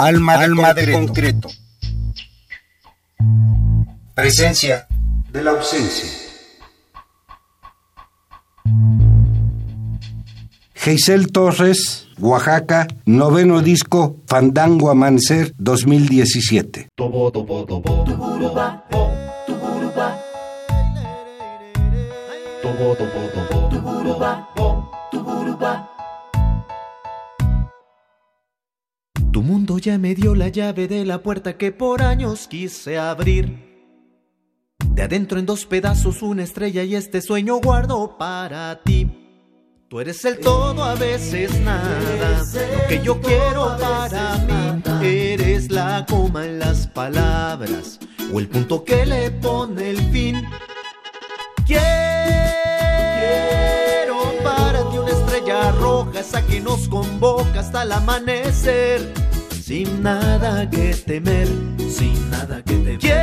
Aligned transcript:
Alma, 0.00 0.32
Alma 0.32 0.72
de 0.72 0.92
concreto. 0.92 1.50
Presencia 4.14 4.86
de 5.30 5.44
la 5.44 5.50
ausencia. 5.50 6.08
Geisel 10.74 11.30
Torres, 11.30 12.08
Oaxaca, 12.18 12.88
noveno 13.04 13.60
disco 13.60 14.16
Fandango 14.26 14.88
Amanecer 14.88 15.52
2017. 15.58 16.88
Tu 29.40 29.46
mundo 29.46 29.78
ya 29.78 29.96
me 29.96 30.14
dio 30.14 30.34
la 30.34 30.48
llave 30.48 30.86
de 30.86 31.06
la 31.06 31.22
puerta 31.22 31.56
que 31.56 31.72
por 31.72 32.02
años 32.02 32.46
quise 32.46 32.98
abrir. 32.98 33.86
De 34.84 35.00
adentro 35.00 35.38
en 35.38 35.46
dos 35.46 35.64
pedazos 35.64 36.20
una 36.20 36.42
estrella 36.42 36.82
y 36.84 36.94
este 36.94 37.22
sueño 37.22 37.56
guardo 37.56 38.18
para 38.18 38.82
ti. 38.82 39.10
Tú 39.88 39.98
eres 39.98 40.22
el 40.26 40.40
todo, 40.40 40.84
a 40.84 40.94
veces 40.94 41.58
nada. 41.62 42.42
Lo 42.42 42.86
que 42.86 43.02
yo 43.02 43.18
quiero 43.22 43.78
para 43.78 44.36
mí. 44.36 44.82
Eres 45.02 45.70
la 45.70 46.04
coma 46.06 46.44
en 46.44 46.58
las 46.58 46.86
palabras 46.88 47.98
o 48.30 48.40
el 48.40 48.46
punto 48.46 48.84
que 48.84 49.06
le 49.06 49.30
pone 49.30 49.88
el 49.88 50.02
fin. 50.10 50.44
Quiero 51.66 51.80
para 54.44 54.86
ti 54.90 54.98
una 54.98 55.12
estrella 55.12 55.72
roja, 55.72 56.20
esa 56.20 56.46
que 56.46 56.60
nos 56.60 56.86
convoca 56.88 57.60
hasta 57.60 57.84
el 57.84 57.92
amanecer. 57.92 59.29
Sin 59.70 60.02
nada 60.02 60.68
que 60.68 60.92
temer, 61.06 61.46
sin 61.78 62.28
nada 62.28 62.60
que 62.60 62.74
temer. 62.74 62.98
Quiero 62.98 63.20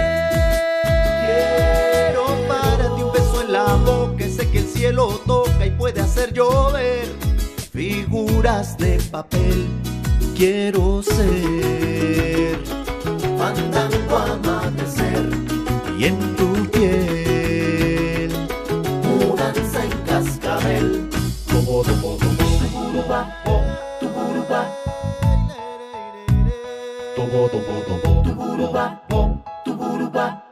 para 2.48 2.96
ti 2.96 3.02
un 3.04 3.12
beso 3.12 3.42
en 3.42 3.52
la 3.52 3.74
boca, 3.74 4.24
ese 4.24 4.50
que 4.50 4.60
el 4.60 4.66
cielo 4.66 5.20
toca 5.28 5.66
y 5.66 5.72
puede 5.72 6.00
hacer 6.00 6.32
llover. 6.32 7.06
Figuras 7.74 8.78
de 8.78 8.98
papel, 9.12 9.68
quiero 10.38 11.04
ser. 11.04 12.60
Fandango 13.38 14.16
amanecer 14.16 15.30
y 16.00 16.06
en 16.06 16.18
tu 16.38 16.54
piel. 16.72 18.32
Mudanza 19.04 19.84
en 19.84 19.92
cascabel. 20.06 21.10
Todo, 21.50 21.84
todo, 21.84 22.18
turuba, 22.72 23.36
Turuba. 29.64 30.44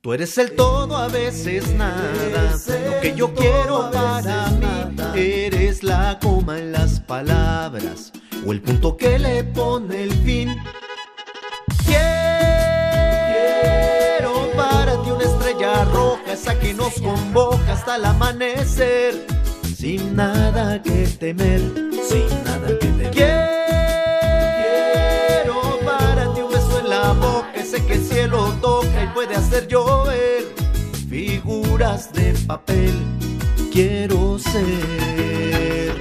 Tú 0.00 0.12
eres 0.14 0.38
el 0.38 0.54
todo, 0.54 0.96
a 0.96 1.08
veces 1.08 1.74
nada. 1.74 2.56
Lo 2.86 3.00
que 3.00 3.14
yo 3.14 3.34
quiero 3.34 3.90
para 3.90 4.46
mí. 4.50 4.66
Eres 5.14 5.82
la 5.82 6.18
coma 6.20 6.58
en 6.58 6.72
las 6.72 7.00
palabras 7.00 8.12
o 8.46 8.52
el 8.52 8.62
punto 8.62 8.96
que 8.96 9.18
le 9.18 9.42
pone 9.44 10.04
el 10.04 10.12
fin. 10.22 10.56
Quiero 11.84 12.06
para 14.56 15.02
ti 15.02 15.10
una 15.10 15.24
estrella 15.24 15.84
roja, 15.86 16.32
esa 16.32 16.58
que 16.58 16.72
nos 16.72 16.94
convoca 17.00 17.72
hasta 17.72 17.96
el 17.96 18.04
amanecer. 18.04 19.26
Sin 19.76 20.14
nada 20.16 20.80
que 20.82 21.06
temer, 21.18 21.60
sin 22.08 22.28
nada 22.44 22.68
que 22.78 22.86
temer. 22.86 23.55
Cielo 28.26 28.52
toca 28.60 29.04
y 29.04 29.06
puede 29.14 29.36
hacer 29.36 29.68
llover. 29.68 30.44
Figuras 31.08 32.12
de 32.12 32.34
papel, 32.46 32.92
quiero 33.72 34.38
ser. 34.38 35.94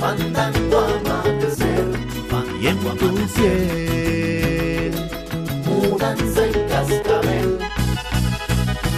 Fandango 0.00 0.78
amanecer, 0.78 1.86
y 2.60 2.66
en 2.66 2.78
tu 2.78 3.14
piel. 3.34 4.92
Mudanza 5.66 6.44
en 6.46 6.68
cascabel. 6.68 7.58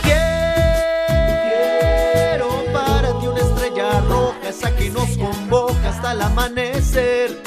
Quiero 0.02 0.88
para 2.72 3.18
ti 3.18 3.26
una 3.26 3.40
estrella 3.40 4.00
roja, 4.02 4.48
esa 4.48 4.74
que 4.76 4.90
nos 4.90 5.10
convoca 5.18 5.88
hasta 5.88 6.12
el 6.12 6.22
amanecer. 6.22 7.42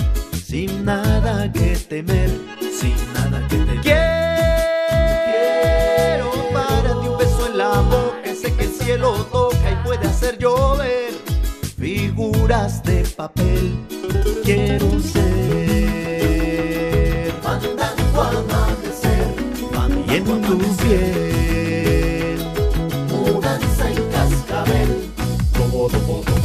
Sin 0.46 0.86
nada 0.86 1.52
que 1.52 1.78
temer, 1.78 2.30
sin 2.80 2.96
nada 3.14 3.40
que 3.48 3.58
temer. 3.58 4.57
El 8.88 8.94
cielo 8.94 9.26
toca 9.32 9.72
y 9.72 9.76
puede 9.86 10.08
hacer 10.08 10.38
llover. 10.38 11.12
Figuras 11.78 12.82
de 12.84 13.04
papel, 13.16 13.78
quiero 14.44 15.00
ser. 15.02 15.24
Fandango 17.42 18.22
amanecer, 18.22 19.36
y 20.08 20.16
en 20.16 20.24
tu 20.24 20.58
piel. 20.78 22.40
Mudanza 23.10 23.90
en 23.90 24.10
cascabel. 24.10 25.12
Todo, 25.54 25.88
todo, 25.90 26.22
todo, 26.22 26.37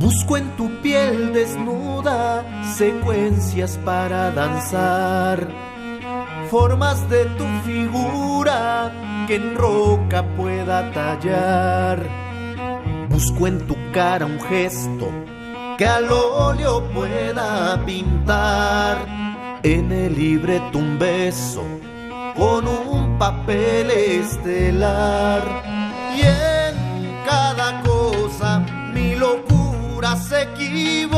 Busco 0.00 0.36
en 0.36 0.50
tu 0.56 0.68
piel 0.82 1.32
desnuda 1.32 2.44
secuencias 2.76 3.78
para 3.84 4.32
danzar 4.32 5.75
formas 6.50 7.08
de 7.08 7.24
tu 7.38 7.44
figura 7.64 8.92
que 9.26 9.36
en 9.36 9.54
roca 9.56 10.24
pueda 10.36 10.90
tallar. 10.92 11.98
Busco 13.08 13.46
en 13.46 13.66
tu 13.66 13.76
cara 13.92 14.26
un 14.26 14.40
gesto 14.40 15.10
que 15.78 15.86
al 15.86 16.10
óleo 16.10 16.82
pueda 16.94 17.82
pintar. 17.84 18.98
En 19.62 19.90
el 19.90 20.14
libreto 20.14 20.78
un 20.78 20.98
beso 20.98 21.62
con 22.36 22.68
un 22.68 23.18
papel 23.18 23.90
estelar. 23.90 25.42
Y 26.16 26.20
en 26.20 27.24
cada 27.24 27.82
cosa 27.82 28.64
mi 28.94 29.14
locura 29.14 30.16
se 30.16 30.42
equivoca. 30.42 31.15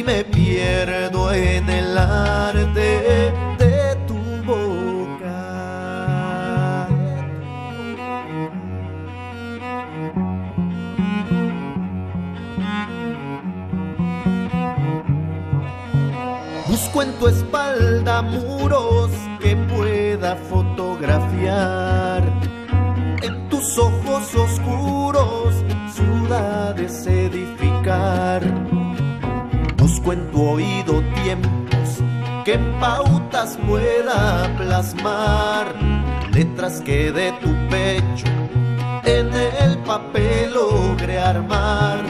Y 0.00 0.02
me 0.02 0.24
pierdo 0.24 1.30
en 1.32 1.68
el 1.68 1.98
arte 1.98 3.32
de 3.58 3.96
tu 4.06 4.16
boca. 4.44 5.40
Busco 16.66 17.02
en 17.02 17.12
tu 17.18 17.28
espalda 17.28 18.22
muros 18.22 19.10
que 19.40 19.54
pueda 19.56 20.36
fotografiar. 20.36 22.22
En 23.22 23.48
tus 23.50 23.76
ojos 23.76 24.34
oscuros 24.34 25.54
ciudades 25.92 27.06
sedientas 30.14 32.02
que 32.44 32.54
en 32.54 32.80
pautas 32.80 33.56
pueda 33.66 34.50
plasmar 34.56 35.74
letras 36.32 36.80
que 36.80 37.12
de 37.12 37.32
tu 37.40 37.50
pecho 37.68 38.26
en 39.04 39.32
el 39.34 39.78
papel 39.78 40.54
logre 40.54 41.18
armar. 41.18 42.00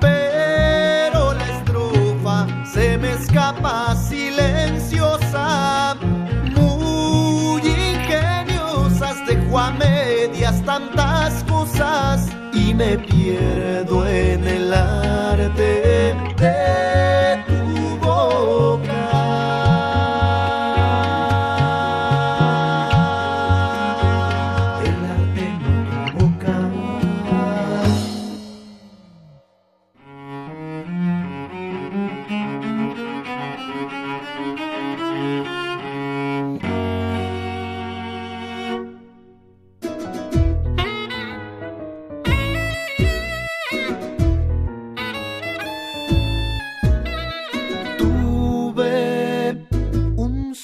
Pero 0.00 1.34
la 1.34 1.44
estrofa 1.56 2.46
se 2.66 2.98
me 2.98 3.12
escapa 3.12 3.94
silenciosa, 3.96 5.96
muy 6.54 7.62
ingeniosas, 7.62 9.24
dejo 9.26 9.58
a 9.58 9.70
medias 9.70 10.62
tantas 10.64 11.42
cosas 11.44 12.28
me 12.76 12.98
pierdo 12.98 14.06
en 14.06 14.46
el 14.46 14.72
arte 14.72 16.14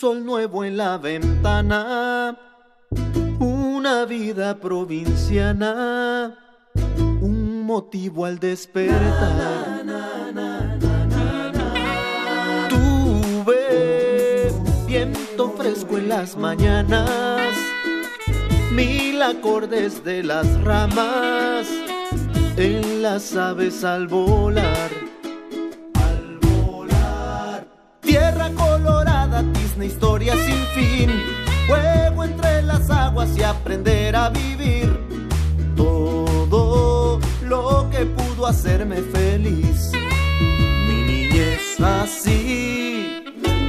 en 0.03 0.79
la 0.79 0.97
ventana, 0.97 2.35
una 3.39 4.07
vida 4.07 4.59
provinciana, 4.59 6.39
un 7.21 7.67
motivo 7.67 8.25
al 8.25 8.39
despertar. 8.39 9.85
Tuve 12.71 14.51
viento 14.87 15.51
fresco 15.51 15.99
en 15.99 16.09
las 16.09 16.35
mañanas, 16.35 17.55
mil 18.73 19.21
acordes 19.21 20.03
de 20.03 20.23
las 20.23 20.47
ramas, 20.63 21.69
en 22.57 23.03
las 23.03 23.37
aves 23.37 23.85
al 23.85 24.09
volar. 24.09 25.00
Colorada 29.81 29.85
historia 29.85 30.35
sin 30.35 30.67
fin, 30.75 31.11
juego 31.67 32.25
entre 32.25 32.63
las 32.63 32.91
aguas 32.91 33.37
y 33.37 33.43
aprender 33.43 34.15
a 34.17 34.29
vivir. 34.31 34.99
Todo 35.77 37.21
lo 37.43 37.89
que 37.91 38.05
pudo 38.07 38.47
hacerme 38.47 38.97
feliz. 38.97 39.93
Mi 40.87 41.03
niñez 41.03 41.81
así, 41.81 43.23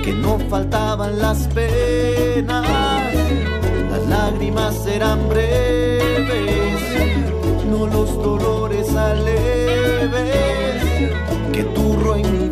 que 0.04 0.14
no 0.14 0.40
faltaban 0.50 1.20
las 1.20 1.48
penas, 1.48 3.14
las 3.92 4.08
lágrimas 4.08 4.86
eran 4.88 5.30
breves, 5.30 6.82
no 7.70 7.88
los 7.88 8.16
dolores 8.16 8.94
aleves 8.96 10.42
que 11.54 11.64
turro 11.64 12.16
en 12.16 12.40
mi 12.40 12.51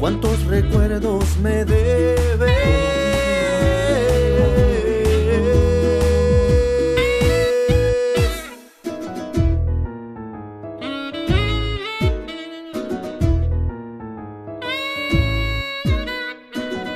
¿Cuántos 0.00 0.46
recuerdos 0.46 1.36
me 1.42 1.62
debes? 1.66 2.16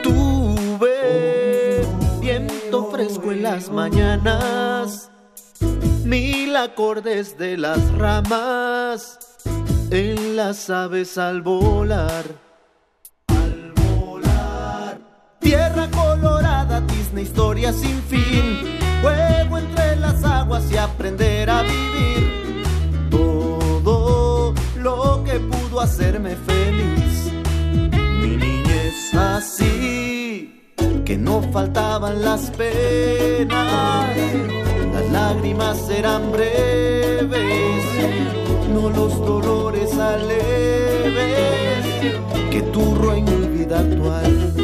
Tuve 0.02 1.82
viento 2.22 2.90
fresco 2.90 3.32
en 3.32 3.42
las 3.42 3.70
mañanas, 3.70 5.10
mil 6.06 6.56
acordes 6.56 7.36
de 7.36 7.58
las 7.58 7.92
ramas 7.98 9.18
en 9.90 10.36
las 10.36 10.70
aves 10.70 11.18
al 11.18 11.42
volar. 11.42 12.43
Colorada, 16.20 16.80
Disney 16.82 17.24
historia 17.24 17.72
sin 17.72 18.02
fin. 18.02 18.78
Juego 19.02 19.58
entre 19.58 19.96
las 19.96 20.22
aguas 20.24 20.70
y 20.70 20.76
aprender 20.76 21.50
a 21.50 21.62
vivir. 21.62 22.64
Todo 23.10 24.54
lo 24.76 25.24
que 25.24 25.40
pudo 25.40 25.80
hacerme 25.80 26.36
feliz. 26.36 27.32
Mi 28.20 28.36
niñez 28.36 29.14
así, 29.14 30.62
que 31.04 31.16
no 31.16 31.42
faltaban 31.52 32.22
las 32.22 32.50
penas. 32.50 34.16
Las 34.92 35.10
lágrimas 35.10 35.88
eran 35.90 36.30
breves 36.32 37.84
no 38.74 38.90
los 38.90 39.18
dolores 39.20 39.96
aleves 39.98 41.86
que 42.50 42.62
turro 42.72 43.14
en 43.14 43.24
mi 43.24 43.58
vida 43.58 43.78
actual. 43.78 44.63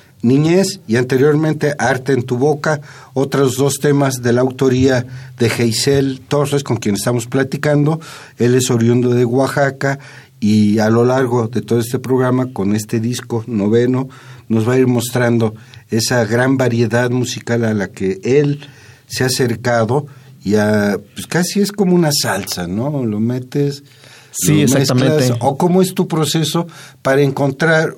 Niñez 0.21 0.79
y 0.87 0.97
anteriormente 0.97 1.75
Arte 1.77 2.13
en 2.13 2.23
tu 2.23 2.37
boca, 2.37 2.81
otros 3.13 3.55
dos 3.55 3.79
temas 3.79 4.21
de 4.21 4.33
la 4.33 4.41
autoría 4.41 5.05
de 5.37 5.49
Geisel 5.49 6.21
Torres, 6.27 6.63
con 6.63 6.77
quien 6.77 6.95
estamos 6.95 7.27
platicando. 7.27 7.99
Él 8.37 8.55
es 8.55 8.69
oriundo 8.69 9.09
de 9.09 9.25
Oaxaca 9.25 9.99
y 10.39 10.79
a 10.79 10.89
lo 10.89 11.05
largo 11.05 11.47
de 11.47 11.61
todo 11.61 11.79
este 11.79 11.99
programa, 11.99 12.51
con 12.53 12.75
este 12.75 12.99
disco 12.99 13.43
noveno, 13.47 14.09
nos 14.47 14.67
va 14.67 14.73
a 14.73 14.77
ir 14.77 14.87
mostrando 14.87 15.55
esa 15.89 16.25
gran 16.25 16.57
variedad 16.57 17.09
musical 17.09 17.65
a 17.65 17.73
la 17.73 17.89
que 17.89 18.19
él 18.23 18.59
se 19.07 19.23
ha 19.23 19.27
acercado 19.27 20.07
y 20.43 20.55
a, 20.55 20.99
pues 21.13 21.27
casi 21.27 21.61
es 21.61 21.71
como 21.71 21.95
una 21.95 22.11
salsa, 22.11 22.67
¿no? 22.67 23.05
Lo 23.05 23.19
metes. 23.19 23.83
Sí, 24.31 24.61
exactamente. 24.61 25.33
o 25.39 25.57
cómo 25.57 25.81
es 25.81 25.93
tu 25.93 26.07
proceso 26.07 26.65
para 27.01 27.21
encontrar 27.21 27.95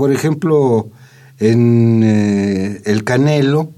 por 0.00 0.12
ejemplo, 0.12 0.88
en 1.40 2.02
eh, 2.04 2.82
El 2.84 3.02
Canelo 3.02 3.72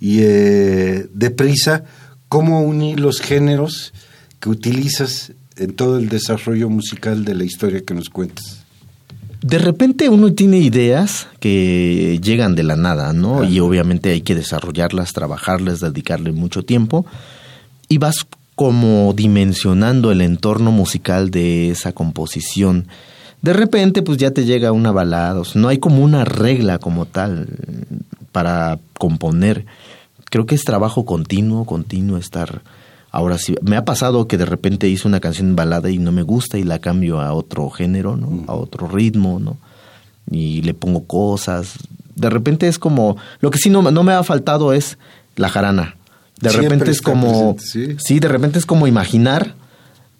y 0.00 0.20
eh, 0.22 1.06
Deprisa, 1.14 1.84
cómo 2.28 2.62
unir 2.62 2.98
los 2.98 3.20
géneros 3.20 3.92
que 4.40 4.48
utilizas 4.48 5.32
en 5.56 5.74
todo 5.74 5.98
el 5.98 6.08
desarrollo 6.08 6.68
musical 6.68 7.24
de 7.24 7.34
la 7.34 7.44
historia 7.44 7.82
que 7.82 7.94
nos 7.94 8.10
cuentas. 8.10 8.64
De 9.42 9.58
repente 9.58 10.08
uno 10.08 10.32
tiene 10.32 10.58
ideas 10.58 11.28
que 11.38 12.18
llegan 12.22 12.54
de 12.56 12.64
la 12.64 12.74
nada, 12.74 13.12
¿no? 13.12 13.44
Y 13.44 13.60
obviamente 13.60 14.10
hay 14.10 14.22
que 14.22 14.34
desarrollarlas, 14.34 15.12
trabajarlas, 15.12 15.80
dedicarle 15.80 16.32
mucho 16.32 16.64
tiempo. 16.64 17.06
Y 17.88 17.98
vas 17.98 18.26
como 18.56 19.12
dimensionando 19.12 20.10
el 20.10 20.22
entorno 20.22 20.72
musical 20.72 21.30
de 21.30 21.70
esa 21.70 21.92
composición 21.92 22.88
de 23.42 23.52
repente 23.52 24.02
pues 24.02 24.18
ya 24.18 24.30
te 24.30 24.44
llega 24.44 24.72
una 24.72 24.92
balada, 24.92 25.42
no 25.54 25.68
hay 25.68 25.78
como 25.78 26.02
una 26.02 26.24
regla 26.24 26.78
como 26.78 27.06
tal 27.06 27.48
para 28.32 28.78
componer. 28.98 29.66
Creo 30.30 30.46
que 30.46 30.54
es 30.54 30.64
trabajo 30.64 31.04
continuo, 31.04 31.64
continuo 31.64 32.18
estar... 32.18 32.62
Ahora 33.12 33.38
sí, 33.38 33.54
me 33.62 33.76
ha 33.76 33.84
pasado 33.86 34.28
que 34.28 34.36
de 34.36 34.44
repente 34.44 34.88
hice 34.88 35.08
una 35.08 35.20
canción 35.20 35.56
balada 35.56 35.88
y 35.88 35.96
no 35.96 36.12
me 36.12 36.20
gusta 36.20 36.58
y 36.58 36.64
la 36.64 36.80
cambio 36.80 37.20
a 37.20 37.32
otro 37.32 37.70
género, 37.70 38.14
¿no? 38.16 38.26
Mm. 38.26 38.44
A 38.48 38.52
otro 38.52 38.88
ritmo, 38.88 39.38
¿no? 39.40 39.56
Y 40.30 40.60
le 40.62 40.74
pongo 40.74 41.04
cosas. 41.04 41.78
De 42.14 42.28
repente 42.28 42.68
es 42.68 42.78
como... 42.78 43.16
Lo 43.40 43.50
que 43.50 43.58
sí 43.58 43.70
no, 43.70 43.80
no 43.90 44.02
me 44.02 44.12
ha 44.12 44.22
faltado 44.22 44.74
es 44.74 44.98
la 45.36 45.48
jarana. 45.48 45.96
De 46.40 46.50
repente 46.50 46.90
es 46.90 47.00
como, 47.00 47.56
¿sí? 47.58 48.18
de 48.18 48.28
repente 48.28 48.58
es 48.58 48.66
como 48.66 48.86
imaginar, 48.86 49.54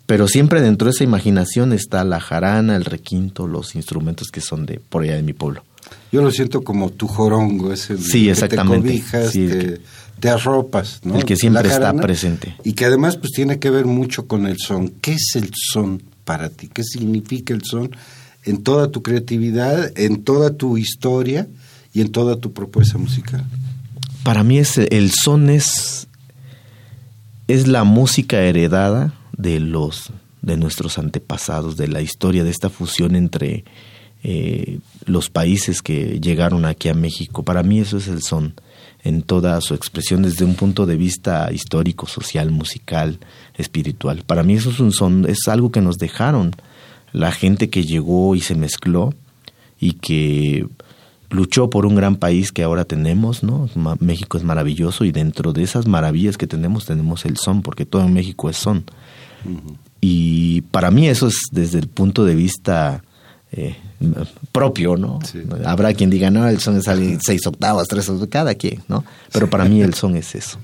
pero 0.07 0.29
siempre 0.29 0.61
dentro 0.61 0.87
de 0.87 0.93
esa 0.93 1.05
imaginación 1.05 1.73
está 1.73 2.05
la 2.05 2.21
jarana, 2.21 2.77
el 2.77 2.85
requinto, 2.85 3.47
los 3.47 3.75
instrumentos 3.75 4.29
que 4.29 4.41
son 4.41 4.65
de 4.65 4.81
por 4.81 5.03
allá 5.03 5.17
de 5.17 5.23
mi 5.23 5.33
pueblo. 5.33 5.65
Yo 6.13 6.23
lo 6.23 6.31
siento 6.31 6.63
como 6.63 6.91
tu 6.91 7.09
jorongo, 7.09 7.73
ese 7.73 7.99
sí, 7.99 8.29
exactamente. 8.29 8.89
te 8.89 8.95
cobijas, 8.95 9.33
te, 10.21 10.29
arropas, 10.29 11.01
¿no? 11.05 11.17
El 11.17 11.25
que 11.25 11.37
siempre 11.37 11.69
está 11.69 11.93
presente. 11.95 12.57
Y 12.65 12.73
que 12.73 12.85
además 12.85 13.17
pues 13.17 13.33
tiene 13.33 13.59
que 13.59 13.71
ver 13.71 13.87
mucho 13.87 14.27
con 14.27 14.47
el 14.47 14.59
son. 14.59 14.89
¿Qué 15.01 15.13
es 15.13 15.33
el 15.35 15.51
son 15.55 16.03
para 16.25 16.49
ti? 16.49 16.69
¿Qué 16.73 16.83
significa 16.85 17.53
el 17.53 17.63
son 17.65 17.91
en 18.45 18.63
toda 18.63 18.91
tu 18.91 19.03
creatividad, 19.03 19.93
en 19.97 20.23
toda 20.23 20.51
tu 20.51 20.79
historia 20.79 21.49
y 21.93 22.01
en 22.01 22.13
toda 22.13 22.37
tu 22.37 22.53
propuesta 22.53 22.99
musical? 22.99 23.45
Para 24.23 24.43
mí 24.43 24.59
es 24.59 24.79
el 24.79 25.11
son 25.11 25.51
es 25.51 26.09
es 27.49 27.69
la 27.69 27.85
música 27.85 28.41
heredada 28.41 29.15
de 29.37 29.61
los 29.61 30.12
de 30.43 30.57
nuestros 30.57 30.99
antepasados, 30.99 31.76
de 31.76 31.88
la 31.88 32.00
historia 32.00 32.45
de 32.45 32.50
esta 32.50 32.71
fusión 32.71 33.16
entre 33.16 33.64
eh, 34.23 34.78
los 35.05 35.28
países 35.28 35.83
que 35.83 36.21
llegaron 36.21 36.64
aquí 36.64 36.88
a 36.88 36.95
México. 36.95 37.43
Para 37.43 37.64
mí 37.64 37.81
eso 37.81 37.97
es 37.97 38.07
el 38.07 38.23
son 38.23 38.55
en 39.02 39.23
toda 39.23 39.61
su 39.61 39.75
expresión 39.75 40.23
desde 40.23 40.45
un 40.45 40.55
punto 40.55 40.87
de 40.87 40.97
vista 40.97 41.52
histórico, 41.52 42.07
social, 42.07 42.50
musical, 42.50 43.19
espiritual. 43.57 44.23
Para 44.26 44.43
mí 44.43 44.55
eso 44.55 44.71
es 44.71 44.81
un 44.81 44.93
son, 44.93 45.26
es 45.28 45.49
algo 45.49 45.71
que 45.71 45.81
nos 45.81 45.97
dejaron 45.97 46.52
la 47.12 47.33
gente 47.33 47.71
que 47.71 47.85
llegó 47.85 48.35
y 48.35 48.40
se 48.40 48.55
mezcló 48.55 49.14
y 49.78 49.93
que 49.93 50.66
luchó 51.31 51.71
por 51.71 51.87
un 51.87 51.95
gran 51.95 52.16
país 52.16 52.52
que 52.52 52.62
ahora 52.62 52.85
tenemos, 52.85 53.43
¿no? 53.43 53.69
México 54.00 54.38
es 54.38 54.45
maravilloso 54.45 55.05
y 55.05 55.12
dentro 55.12 55.52
de 55.52 55.62
esas 55.62 55.87
maravillas 55.87 56.37
que 56.37 56.47
tenemos 56.47 56.87
tenemos 56.87 57.25
el 57.25 57.37
son, 57.37 57.62
porque 57.62 57.87
todo 57.87 58.02
en 58.02 58.12
México 58.12 58.50
es 58.50 58.57
son. 58.57 58.85
Y 60.00 60.61
para 60.62 60.90
mí 60.90 61.09
eso 61.09 61.28
es 61.28 61.49
desde 61.50 61.78
el 61.78 61.88
punto 61.88 62.25
de 62.25 62.35
vista 62.35 63.02
eh, 63.52 63.76
propio, 64.52 64.97
¿no? 64.97 65.19
Habrá 65.64 65.95
quien 65.95 66.11
diga, 66.11 66.31
no, 66.31 66.47
el 66.47 66.61
son 66.61 66.76
es 66.76 66.85
seis 67.25 67.47
octavas, 67.47 67.88
tres 67.88 68.09
octavas, 68.09 68.28
cada 68.28 68.55
quien, 68.55 68.83
¿no? 68.88 69.05
Pero 69.33 69.49
para 69.49 69.64
mí 69.64 69.83
el 69.83 69.95
son 69.95 70.16
es 70.16 70.35
eso. 70.35 70.59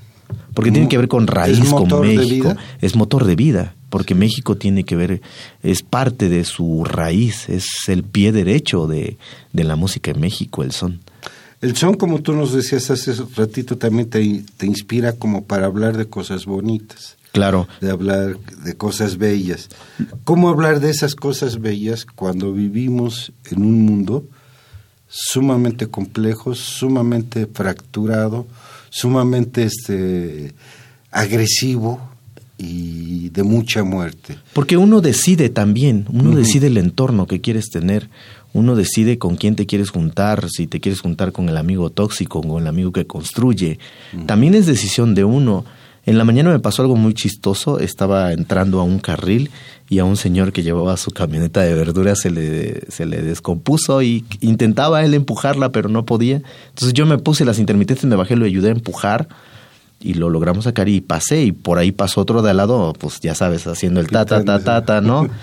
Porque 0.53 0.71
tiene 0.71 0.87
que 0.87 0.97
ver 0.97 1.07
con 1.07 1.27
raíz, 1.27 1.69
con 1.69 2.01
México. 2.01 2.55
Es 2.81 2.95
motor 2.95 3.25
de 3.25 3.35
vida, 3.35 3.75
porque 3.89 4.15
México 4.15 4.55
tiene 4.55 4.83
que 4.83 4.95
ver, 4.95 5.21
es 5.63 5.81
parte 5.81 6.29
de 6.29 6.43
su 6.43 6.83
raíz, 6.85 7.49
es 7.49 7.65
el 7.87 8.03
pie 8.03 8.31
derecho 8.31 8.87
de, 8.87 9.17
de 9.51 9.63
la 9.63 9.75
música 9.75 10.11
en 10.11 10.19
México, 10.19 10.63
el 10.63 10.71
son. 10.71 10.99
El 11.61 11.75
son, 11.75 11.95
como 11.95 12.21
tú 12.21 12.33
nos 12.33 12.53
decías 12.53 12.91
hace 12.91 13.13
ratito, 13.35 13.77
también 13.77 14.09
te, 14.09 14.43
te 14.57 14.65
inspira 14.65 15.13
como 15.13 15.45
para 15.45 15.65
hablar 15.65 15.95
de 15.97 16.05
cosas 16.05 16.45
bonitas. 16.45 17.17
Claro. 17.33 17.67
De 17.81 17.89
hablar 17.89 18.37
de 18.63 18.75
cosas 18.75 19.17
bellas. 19.17 19.67
¿Cómo 20.23 20.49
hablar 20.49 20.79
de 20.79 20.91
esas 20.91 21.15
cosas 21.15 21.59
bellas 21.59 22.05
cuando 22.05 22.53
vivimos 22.53 23.33
en 23.49 23.63
un 23.63 23.81
mundo 23.81 24.23
sumamente 25.07 25.87
complejo, 25.87 26.53
sumamente 26.53 27.47
fracturado, 27.47 28.45
sumamente 28.91 29.63
este 29.63 30.53
agresivo 31.09 31.99
y 32.59 33.29
de 33.29 33.41
mucha 33.41 33.83
muerte? 33.83 34.37
Porque 34.53 34.77
uno 34.77 35.01
decide 35.01 35.49
también, 35.49 36.05
uno 36.11 36.35
decide 36.35 36.67
el 36.67 36.77
entorno 36.77 37.25
que 37.25 37.41
quieres 37.41 37.71
tener, 37.71 38.11
uno 38.53 38.75
decide 38.75 39.17
con 39.17 39.37
quién 39.37 39.55
te 39.55 39.65
quieres 39.65 39.89
juntar, 39.89 40.49
si 40.51 40.67
te 40.67 40.79
quieres 40.79 41.01
juntar 41.01 41.31
con 41.31 41.49
el 41.49 41.57
amigo 41.57 41.89
tóxico, 41.89 42.43
con 42.43 42.61
el 42.61 42.67
amigo 42.67 42.91
que 42.91 43.07
construye. 43.07 43.79
También 44.27 44.53
es 44.53 44.67
decisión 44.67 45.15
de 45.15 45.23
uno 45.23 45.65
en 46.05 46.17
la 46.17 46.25
mañana 46.25 46.49
me 46.49 46.59
pasó 46.59 46.81
algo 46.81 46.95
muy 46.95 47.13
chistoso. 47.13 47.79
Estaba 47.79 48.33
entrando 48.33 48.79
a 48.79 48.83
un 48.83 48.99
carril 48.99 49.49
y 49.89 49.99
a 49.99 50.05
un 50.05 50.17
señor 50.17 50.51
que 50.51 50.63
llevaba 50.63 50.97
su 50.97 51.11
camioneta 51.11 51.61
de 51.61 51.73
verduras 51.73 52.19
se 52.19 52.29
le, 52.29 52.91
se 52.91 53.05
le 53.05 53.21
descompuso 53.21 54.01
y 54.01 54.25
intentaba 54.41 55.03
él 55.05 55.13
empujarla, 55.13 55.71
pero 55.71 55.87
no 55.87 56.05
podía. 56.05 56.41
Entonces 56.69 56.93
yo 56.93 57.05
me 57.05 57.17
puse 57.17 57.45
las 57.45 57.59
intermitentes, 57.59 58.05
me 58.05 58.15
bajé, 58.15 58.35
lo 58.35 58.45
ayudé 58.45 58.69
a 58.69 58.73
empujar 58.73 59.27
y 60.01 60.15
lo 60.15 60.29
logramos 60.29 60.65
sacar 60.65 60.89
y 60.89 60.99
pasé 60.99 61.43
y 61.43 61.51
por 61.53 61.77
ahí 61.77 61.93
pasó 61.93 62.21
otro 62.21 62.41
de 62.41 62.49
al 62.49 62.57
lado, 62.57 62.93
pues 62.99 63.21
ya 63.21 63.33
sabes, 63.33 63.65
haciendo 63.65 64.01
el 64.01 64.07
ta, 64.07 64.25
ta, 64.25 64.43
ta, 64.43 64.59
ta, 64.59 64.83
ta, 64.83 65.01
¿no? 65.01 65.27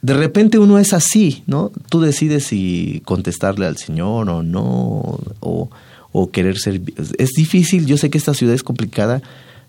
De 0.00 0.14
repente 0.14 0.58
uno 0.58 0.80
es 0.80 0.94
así, 0.94 1.44
¿no? 1.46 1.70
Tú 1.88 2.00
decides 2.00 2.44
si 2.46 3.02
contestarle 3.04 3.66
al 3.66 3.76
señor 3.76 4.28
o 4.30 4.42
no, 4.42 5.20
o, 5.38 5.70
o 6.10 6.30
querer 6.32 6.58
ser... 6.58 6.80
Es 7.18 7.30
difícil, 7.36 7.86
yo 7.86 7.96
sé 7.96 8.10
que 8.10 8.18
esta 8.18 8.34
ciudad 8.34 8.52
es 8.52 8.64
complicada, 8.64 9.22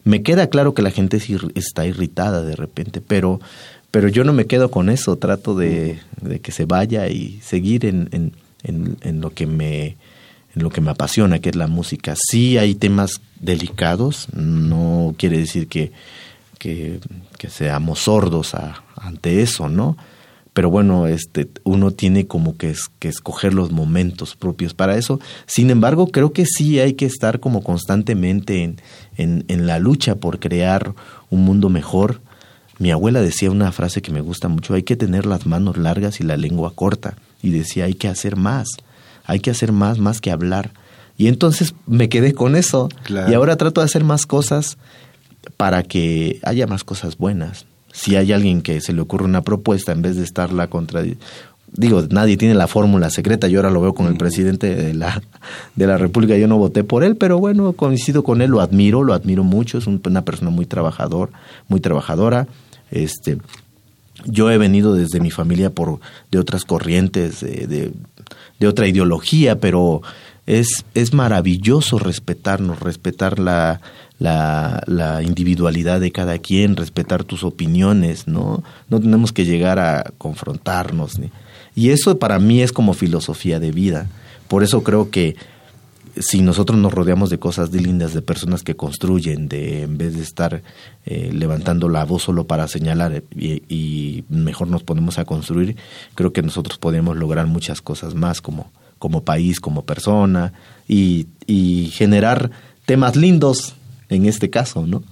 me 0.03 0.23
queda 0.23 0.47
claro 0.47 0.73
que 0.73 0.81
la 0.81 0.91
gente 0.91 1.19
está 1.55 1.85
irritada 1.85 2.43
de 2.43 2.55
repente, 2.55 3.01
pero, 3.01 3.39
pero 3.91 4.07
yo 4.07 4.23
no 4.23 4.33
me 4.33 4.47
quedo 4.47 4.69
con 4.69 4.89
eso, 4.89 5.17
trato 5.17 5.55
de, 5.55 5.99
que 6.41 6.51
se 6.51 6.65
vaya 6.65 7.07
y 7.07 7.39
seguir 7.41 7.85
en, 7.85 8.09
en, 8.11 8.97
en, 9.01 9.21
lo 9.21 9.33
que 9.33 9.45
me 9.45 9.97
en 10.55 10.61
lo 10.61 10.69
que 10.69 10.81
me 10.81 10.91
apasiona, 10.91 11.39
que 11.39 11.49
es 11.49 11.55
la 11.55 11.67
música. 11.67 12.13
Sí 12.15 12.57
hay 12.57 12.75
temas 12.75 13.21
delicados, 13.39 14.27
no 14.33 15.15
quiere 15.17 15.39
decir 15.39 15.67
que, 15.67 15.91
que, 16.59 16.99
seamos 17.49 17.99
sordos 17.99 18.55
ante 18.95 19.41
eso, 19.41 19.67
¿no? 19.67 19.97
Pero 20.53 20.69
bueno, 20.69 21.07
este, 21.07 21.49
uno 21.63 21.91
tiene 21.91 22.27
como 22.27 22.57
que, 22.57 22.75
que 22.99 23.07
escoger 23.07 23.53
los 23.55 23.71
momentos 23.71 24.35
propios 24.35 24.75
para 24.75 24.95
eso. 24.97 25.19
Sin 25.47 25.71
embargo, 25.71 26.07
creo 26.07 26.31
que 26.31 26.45
sí 26.45 26.79
hay 26.79 26.93
que 26.93 27.07
estar 27.07 27.39
como 27.39 27.63
constantemente 27.63 28.63
en, 28.63 28.79
en, 29.17 29.45
en 29.47 29.65
la 29.65 29.79
lucha 29.79 30.15
por 30.15 30.39
crear 30.39 30.93
un 31.31 31.43
mundo 31.43 31.69
mejor. 31.69 32.21
Mi 32.77 32.91
abuela 32.91 33.21
decía 33.21 33.49
una 33.49 33.71
frase 33.71 34.03
que 34.03 34.11
me 34.11 34.21
gusta 34.21 34.47
mucho, 34.47 34.75
hay 34.75 34.83
que 34.83 34.95
tener 34.95 35.25
las 35.25 35.47
manos 35.47 35.77
largas 35.77 36.19
y 36.19 36.23
la 36.23 36.37
lengua 36.37 36.71
corta. 36.75 37.15
Y 37.41 37.49
decía, 37.49 37.85
hay 37.85 37.95
que 37.95 38.07
hacer 38.07 38.35
más, 38.35 38.67
hay 39.25 39.39
que 39.39 39.49
hacer 39.49 39.71
más, 39.71 39.97
más 39.97 40.21
que 40.21 40.31
hablar. 40.31 40.71
Y 41.17 41.27
entonces 41.27 41.73
me 41.87 42.09
quedé 42.09 42.33
con 42.33 42.55
eso. 42.55 42.89
Y 43.09 43.33
ahora 43.33 43.57
trato 43.57 43.81
de 43.81 43.85
hacer 43.85 44.03
más 44.03 44.27
cosas 44.27 44.77
para 45.57 45.81
que 45.81 46.39
haya 46.43 46.67
más 46.67 46.83
cosas 46.83 47.17
buenas 47.17 47.65
si 47.93 48.17
hay 48.17 48.33
alguien 48.33 48.61
que 48.61 48.81
se 48.81 48.91
le 48.91 49.01
ocurre 49.01 49.23
una 49.23 49.43
propuesta 49.43 49.93
en 49.93 50.01
vez 50.01 50.17
de 50.17 50.23
estarla 50.23 50.67
contra 50.67 51.01
digo, 51.75 52.03
nadie 52.09 52.37
tiene 52.37 52.53
la 52.55 52.67
fórmula 52.67 53.09
secreta, 53.09 53.47
yo 53.47 53.59
ahora 53.59 53.71
lo 53.71 53.81
veo 53.81 53.93
con 53.93 54.07
el 54.07 54.15
presidente 54.15 54.75
de 54.75 54.93
la, 54.93 55.21
de 55.75 55.87
la 55.87 55.97
República, 55.97 56.37
yo 56.37 56.47
no 56.47 56.57
voté 56.57 56.83
por 56.83 57.03
él, 57.03 57.15
pero 57.15 57.39
bueno, 57.39 57.73
coincido 57.73 58.23
con 58.23 58.41
él, 58.41 58.51
lo 58.51 58.61
admiro, 58.61 59.03
lo 59.03 59.13
admiro 59.13 59.43
mucho, 59.43 59.77
es 59.77 59.87
una 59.87 60.23
persona 60.23 60.51
muy 60.51 60.65
trabajador, 60.65 61.31
muy 61.67 61.79
trabajadora, 61.79 62.47
este 62.91 63.37
yo 64.25 64.51
he 64.51 64.57
venido 64.57 64.93
desde 64.93 65.19
mi 65.19 65.31
familia 65.31 65.71
por 65.71 65.99
de 66.31 66.39
otras 66.39 66.65
corrientes, 66.65 67.41
de, 67.41 67.91
de, 68.59 68.67
otra 68.67 68.87
ideología, 68.87 69.59
pero 69.59 70.01
es, 70.45 70.85
es 70.93 71.13
maravilloso 71.13 71.99
respetarnos, 71.99 72.79
respetar 72.79 73.39
la, 73.39 73.81
la, 74.23 75.21
individualidad 75.21 75.99
de 75.99 76.11
cada 76.11 76.37
quien, 76.37 76.75
respetar 76.75 77.23
tus 77.23 77.43
opiniones, 77.43 78.27
¿no? 78.27 78.63
No 78.89 78.99
tenemos 78.99 79.33
que 79.33 79.45
llegar 79.45 79.79
a 79.79 80.13
confrontarnos. 80.17 81.19
Y 81.75 81.89
eso 81.89 82.17
para 82.19 82.39
mí 82.39 82.61
es 82.61 82.71
como 82.71 82.93
filosofía 82.93 83.59
de 83.59 83.71
vida. 83.71 84.07
Por 84.47 84.63
eso 84.63 84.83
creo 84.83 85.09
que 85.09 85.35
si 86.15 86.41
nosotros 86.41 86.77
nos 86.77 86.93
rodeamos 86.93 87.31
de 87.31 87.39
cosas 87.39 87.71
lindas, 87.73 88.13
de 88.13 88.21
personas 88.21 88.63
que 88.63 88.75
construyen, 88.75 89.49
de 89.49 89.83
en 89.83 89.97
vez 89.97 90.15
de 90.15 90.21
estar 90.21 90.61
eh, 91.05 91.31
levantando 91.33 91.89
la 91.89 92.05
voz 92.05 92.23
solo 92.23 92.45
para 92.45 92.67
señalar 92.67 93.23
y, 93.35 94.23
mejor 94.29 94.67
nos 94.67 94.83
ponemos 94.83 95.17
a 95.17 95.25
construir, 95.25 95.75
creo 96.15 96.31
que 96.31 96.43
nosotros 96.43 96.77
podemos 96.77 97.17
lograr 97.17 97.47
muchas 97.47 97.81
cosas 97.81 98.13
más 98.13 98.41
como, 98.41 98.71
como 98.99 99.23
país, 99.23 99.59
como 99.59 99.83
persona 99.85 100.53
y 100.87 101.91
generar 101.93 102.51
temas 102.85 103.15
lindos 103.15 103.75
en 104.09 104.25
este 104.25 104.49
caso, 104.49 104.85
¿no? 104.85 105.03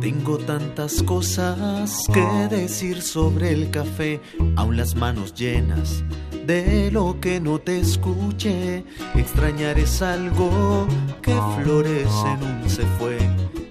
Tengo 0.00 0.38
tantas 0.38 1.02
cosas 1.02 2.02
que 2.12 2.20
decir 2.54 3.02
sobre 3.02 3.52
el 3.52 3.70
café, 3.70 4.20
aún 4.56 4.76
las 4.76 4.94
manos 4.94 5.34
llenas 5.34 6.04
de 6.46 6.90
lo 6.92 7.18
que 7.20 7.40
no 7.40 7.58
te 7.58 7.80
escuche. 7.80 8.84
Extrañar 9.14 9.78
es 9.78 10.00
algo 10.00 10.86
que 11.20 11.34
florece 11.56 12.28
en 12.28 12.42
un 12.44 12.70
se 12.70 12.84
fue 12.98 13.18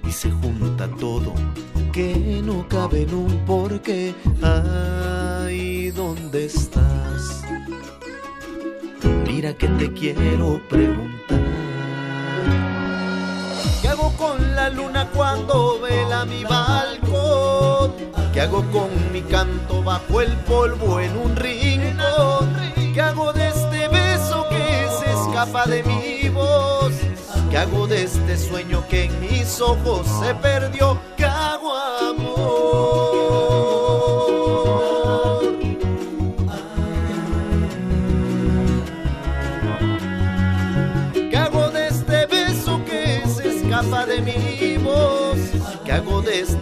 y 0.07 0.11
se 0.11 0.29
junta 0.31 0.89
todo, 0.99 1.33
que 1.91 2.41
no 2.43 2.67
cabe 2.67 3.03
en 3.03 3.13
un 3.13 3.45
porqué. 3.45 4.13
Ay, 4.41 5.91
¿dónde 5.91 6.45
estás? 6.45 7.43
Mira 9.25 9.53
que 9.53 9.67
te 9.67 9.91
quiero 9.93 10.61
preguntar. 10.69 11.15
hago 13.89 14.11
con 14.17 14.55
la 14.55 14.69
luna 14.69 15.07
cuando 15.13 15.79
vela 15.79 16.25
mi 16.25 16.43
balcón? 16.43 16.74
¿Qué 18.35 18.41
hago 18.41 18.69
con 18.69 18.89
mi 19.13 19.21
canto 19.21 19.81
bajo 19.81 20.19
el 20.19 20.33
polvo 20.39 20.99
en 20.99 21.15
un 21.15 21.37
rincón? 21.37 22.53
¿Qué 22.93 22.99
hago 22.99 23.31
de 23.31 23.47
este 23.47 23.87
beso 23.87 24.45
que 24.49 24.87
se 24.99 25.09
escapa 25.09 25.65
de 25.65 25.81
mi 25.83 26.27
voz? 26.27 26.91
¿Qué 27.49 27.57
hago 27.57 27.87
de 27.87 28.03
este 28.03 28.37
sueño 28.37 28.83
que 28.89 29.05
en 29.05 29.21
mis 29.21 29.61
ojos 29.61 30.05
se 30.19 30.35
perdió? 30.35 30.99
¿Qué 31.15 31.23
hago 31.23 31.77
amor? 31.77 33.44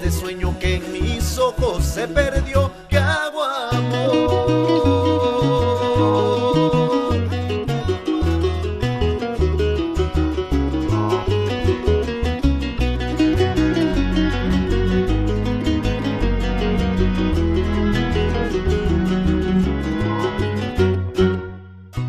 De 0.04 0.12
sueño 0.12 0.54
que 0.60 0.76
en 0.76 0.92
mis 0.92 1.38
ojos 1.38 1.86
se 1.86 2.08
perdió? 2.10 2.70
¿Qué 2.90 2.98
hago 2.98 3.42
amor? 3.44 4.34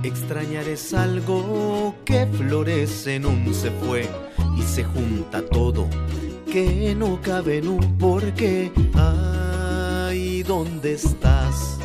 Extrañar 0.02 0.66
es 0.66 0.94
algo 0.94 1.94
que 2.04 2.26
florece 2.26 3.14
en 3.16 3.26
un 3.26 3.54
se 3.54 3.70
fue 3.70 4.08
y 4.56 4.62
se 4.62 4.82
junta 4.82 5.42
todo, 5.42 5.88
que 6.54 6.94
no 6.94 7.20
cabe 7.20 7.58
en 7.58 7.66
un 7.66 7.98
porqué. 7.98 8.70
Ay, 8.94 10.44
¿dónde 10.44 10.92
estás? 10.92 11.80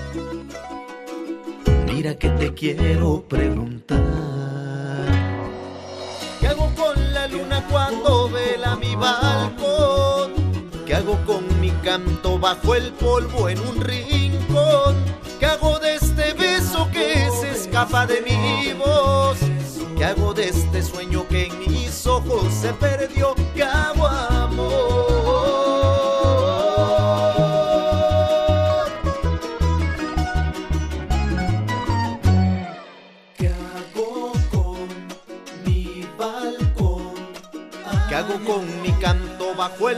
Mira 1.88 2.14
que 2.14 2.30
te 2.30 2.54
quiero 2.54 3.24
preguntar. 3.28 3.98
¿Qué 6.40 6.48
hago 6.50 6.70
con 6.76 7.14
la 7.16 7.28
luna 7.28 7.66
cuando 7.72 8.30
vela 8.30 8.76
mi 8.76 8.96
balcón? 8.96 10.34
¿Qué 10.86 10.94
hago 10.94 11.18
con 11.26 11.60
mi 11.60 11.72
canto 11.84 12.38
bajo 12.38 12.76
el 12.76 12.92
polvo 12.92 13.50
en 13.50 13.60
un 13.62 13.82
rincón? 13.82 14.98
¿Qué 15.40 15.48
hago 15.48 15.80
de 15.80 15.96
este 15.96 16.34
beso 16.34 16.88
que 16.92 17.28
se 17.42 17.50
escapa 17.54 18.06
de 18.06 18.22
mi 18.22 18.74
voz? 18.74 19.40
¿Qué 19.98 20.06
hago 20.06 20.36
de 20.36 20.50
este 20.50 20.84
sueño 20.84 21.28
que 21.28 21.48
en 21.48 21.60
mis 21.60 22.06
ojos 22.06 22.54
se 22.54 22.72
perdió? 22.74 23.34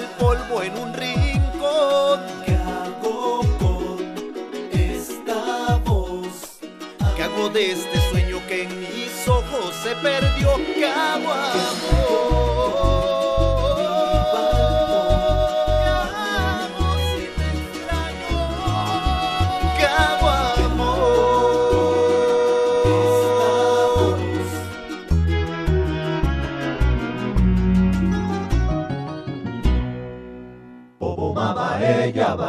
El 0.01 0.07
polvo 0.17 0.63
en 0.63 0.77
un 0.77 0.93
rincón? 0.93 2.19
¿Qué 2.45 2.55
hago 2.55 3.41
con 3.59 3.97
esta 4.71 5.79
voz? 5.85 6.59
¿Qué 7.15 7.23
hago 7.23 7.49
de 7.49 7.71
este 7.71 7.99
sueño 8.09 8.41
que 8.47 8.63
en 8.63 8.79
mis 8.79 9.27
ojos 9.27 9.75
se 9.83 9.95
perdió? 9.95 10.49
¿Qué 10.75 10.85
hago 10.87 11.31
amor? 11.31 12.20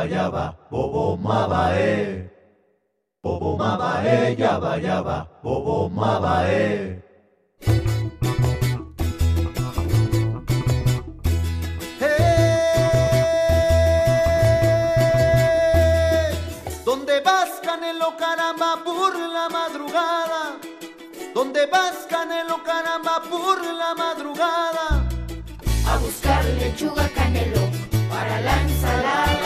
Yaba 0.03 0.15
yaba, 0.15 0.57
bobo 0.71 1.17
mabae. 1.17 2.29
Bobo 3.23 3.57
mabae, 3.57 4.37
yaba 4.37 4.79
yaba, 4.79 5.29
bobo 5.43 5.89
mabae. 5.89 7.01
¡Hey! 12.01 12.33
¿Dónde 16.85 17.21
vas, 17.21 17.61
Canelo, 17.63 18.17
caramba, 18.17 18.83
por 18.85 19.17
la 19.17 19.49
madrugada? 19.49 20.59
¿Dónde 21.35 21.67
vas, 21.67 22.07
Canelo, 22.09 22.63
caramba, 22.65 23.23
por 23.31 23.65
la 23.65 23.95
madrugada? 23.95 25.07
A 25.87 25.97
buscar 25.99 26.45
lechuga 26.45 27.09
canelo 27.09 27.69
para 28.09 28.41
la 28.41 28.63
ensalada. 28.63 29.42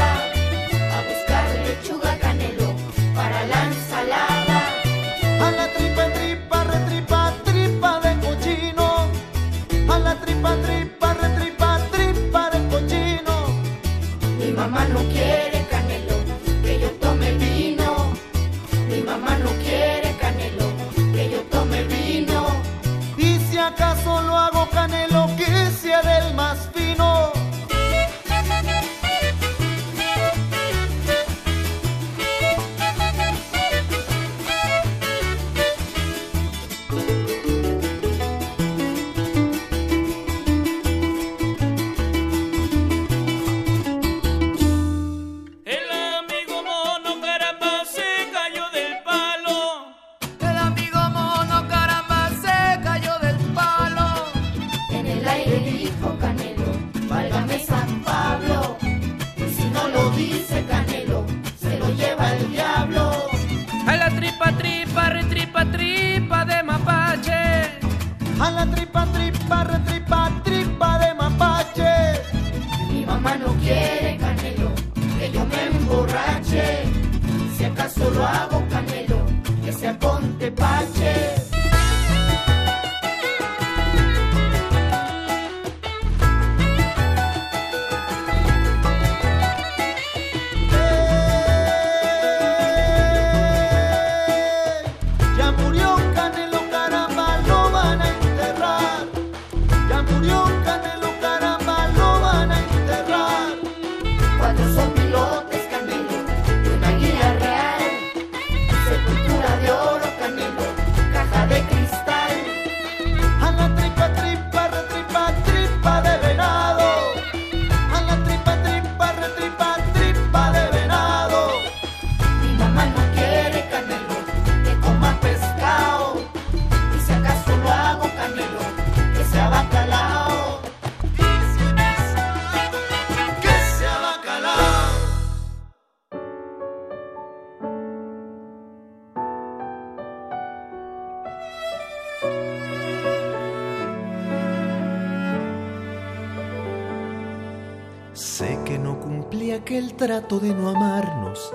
Cumplí 149.27 149.51
aquel 149.51 149.95
trato 149.95 150.39
de 150.39 150.55
no 150.55 150.69
amarnos, 150.69 151.53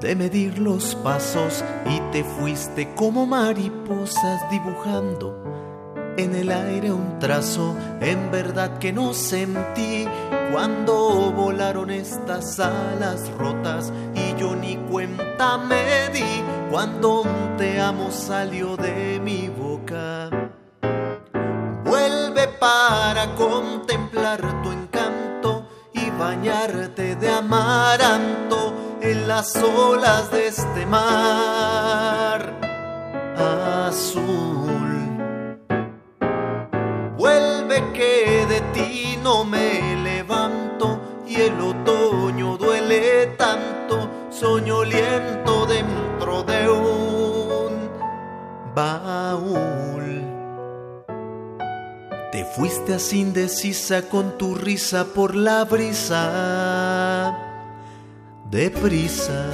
de 0.00 0.14
medir 0.14 0.58
los 0.58 0.94
pasos 0.96 1.64
y 1.86 1.98
te 2.12 2.24
fuiste 2.24 2.94
como 2.94 3.24
mariposas 3.24 4.50
dibujando 4.50 5.42
en 6.18 6.34
el 6.34 6.50
aire 6.50 6.92
un 6.92 7.18
trazo, 7.18 7.74
en 8.02 8.30
verdad 8.30 8.76
que 8.78 8.92
no 8.92 9.14
sentí 9.14 10.06
cuando 10.52 11.32
volaron 11.32 11.90
estas 11.90 12.60
alas 12.60 13.30
rotas 13.38 13.90
y 14.14 14.38
yo 14.38 14.54
ni 14.54 14.76
cuenta 14.76 15.56
me 15.56 16.10
di 16.12 16.42
cuando 16.70 17.22
un 17.22 17.56
te 17.56 17.80
amo 17.80 18.10
salió 18.10 18.76
de 18.76 19.18
mi 19.20 19.48
boca. 19.48 20.28
Vuelve 21.84 22.46
para 22.60 23.34
contemplar 23.36 24.62
tu 24.62 24.72
en 28.00 29.28
las 29.28 29.54
olas 29.56 30.30
de 30.30 30.46
este 30.46 30.86
mar 30.86 32.40
azul. 33.36 35.18
Vuelve 37.18 37.92
que 37.92 38.46
de 38.48 38.60
ti 38.72 39.18
no 39.22 39.44
me 39.44 39.96
levanto 40.02 41.00
y 41.26 41.36
el 41.36 41.60
otoño 41.60 42.56
duele 42.56 43.26
tanto, 43.36 44.08
soñoliento 44.30 45.66
dentro 45.66 46.42
de 46.44 46.70
un 46.70 47.90
baúl. 48.74 50.22
Te 52.32 52.46
fuiste 52.46 52.94
así 52.94 53.20
indecisa 53.20 54.08
con 54.08 54.38
tu 54.38 54.54
risa 54.54 55.04
por 55.04 55.34
la 55.34 55.64
brisa, 55.64 57.36
deprisa. 58.52 59.48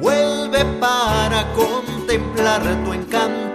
Vuelve 0.00 0.64
para 0.80 1.44
contemplar 1.52 2.62
tu 2.86 2.94
encanto 2.94 3.49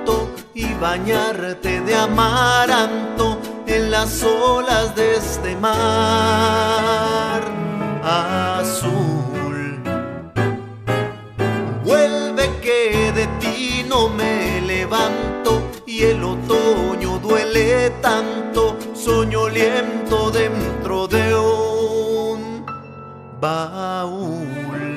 y 0.55 0.73
bañarte 0.75 1.81
de 1.81 1.93
amaranto 1.95 3.37
en 3.67 3.91
las 3.91 4.23
olas 4.23 4.95
de 4.95 5.17
este 5.17 5.53
mar 5.57 5.73
azul. 8.01 9.83
Vuelve 11.83 12.49
que 12.61 13.11
de 13.11 13.27
ti 13.41 13.85
no 13.89 14.07
me 14.07 14.61
levanto 14.61 15.61
y 15.85 16.03
el 16.03 16.23
otoño 16.23 17.19
duele 17.19 17.89
tanto, 18.01 18.77
soñoliento 18.93 20.31
dentro 20.31 21.05
de 21.09 21.35
un 21.35 22.65
baúl. 23.41 24.94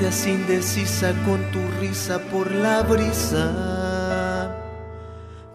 Te 0.00 0.06
fuiste 0.06 0.30
así 0.30 0.30
indecisa 0.30 1.12
con 1.26 1.42
tu 1.50 1.60
risa 1.78 2.18
por 2.30 2.50
la 2.50 2.80
brisa, 2.82 4.50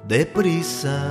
deprisa. 0.07 1.01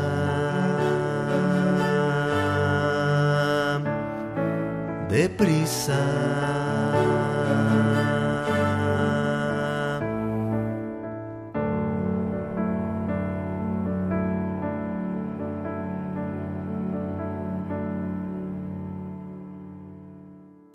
Deprisa. 5.09 6.63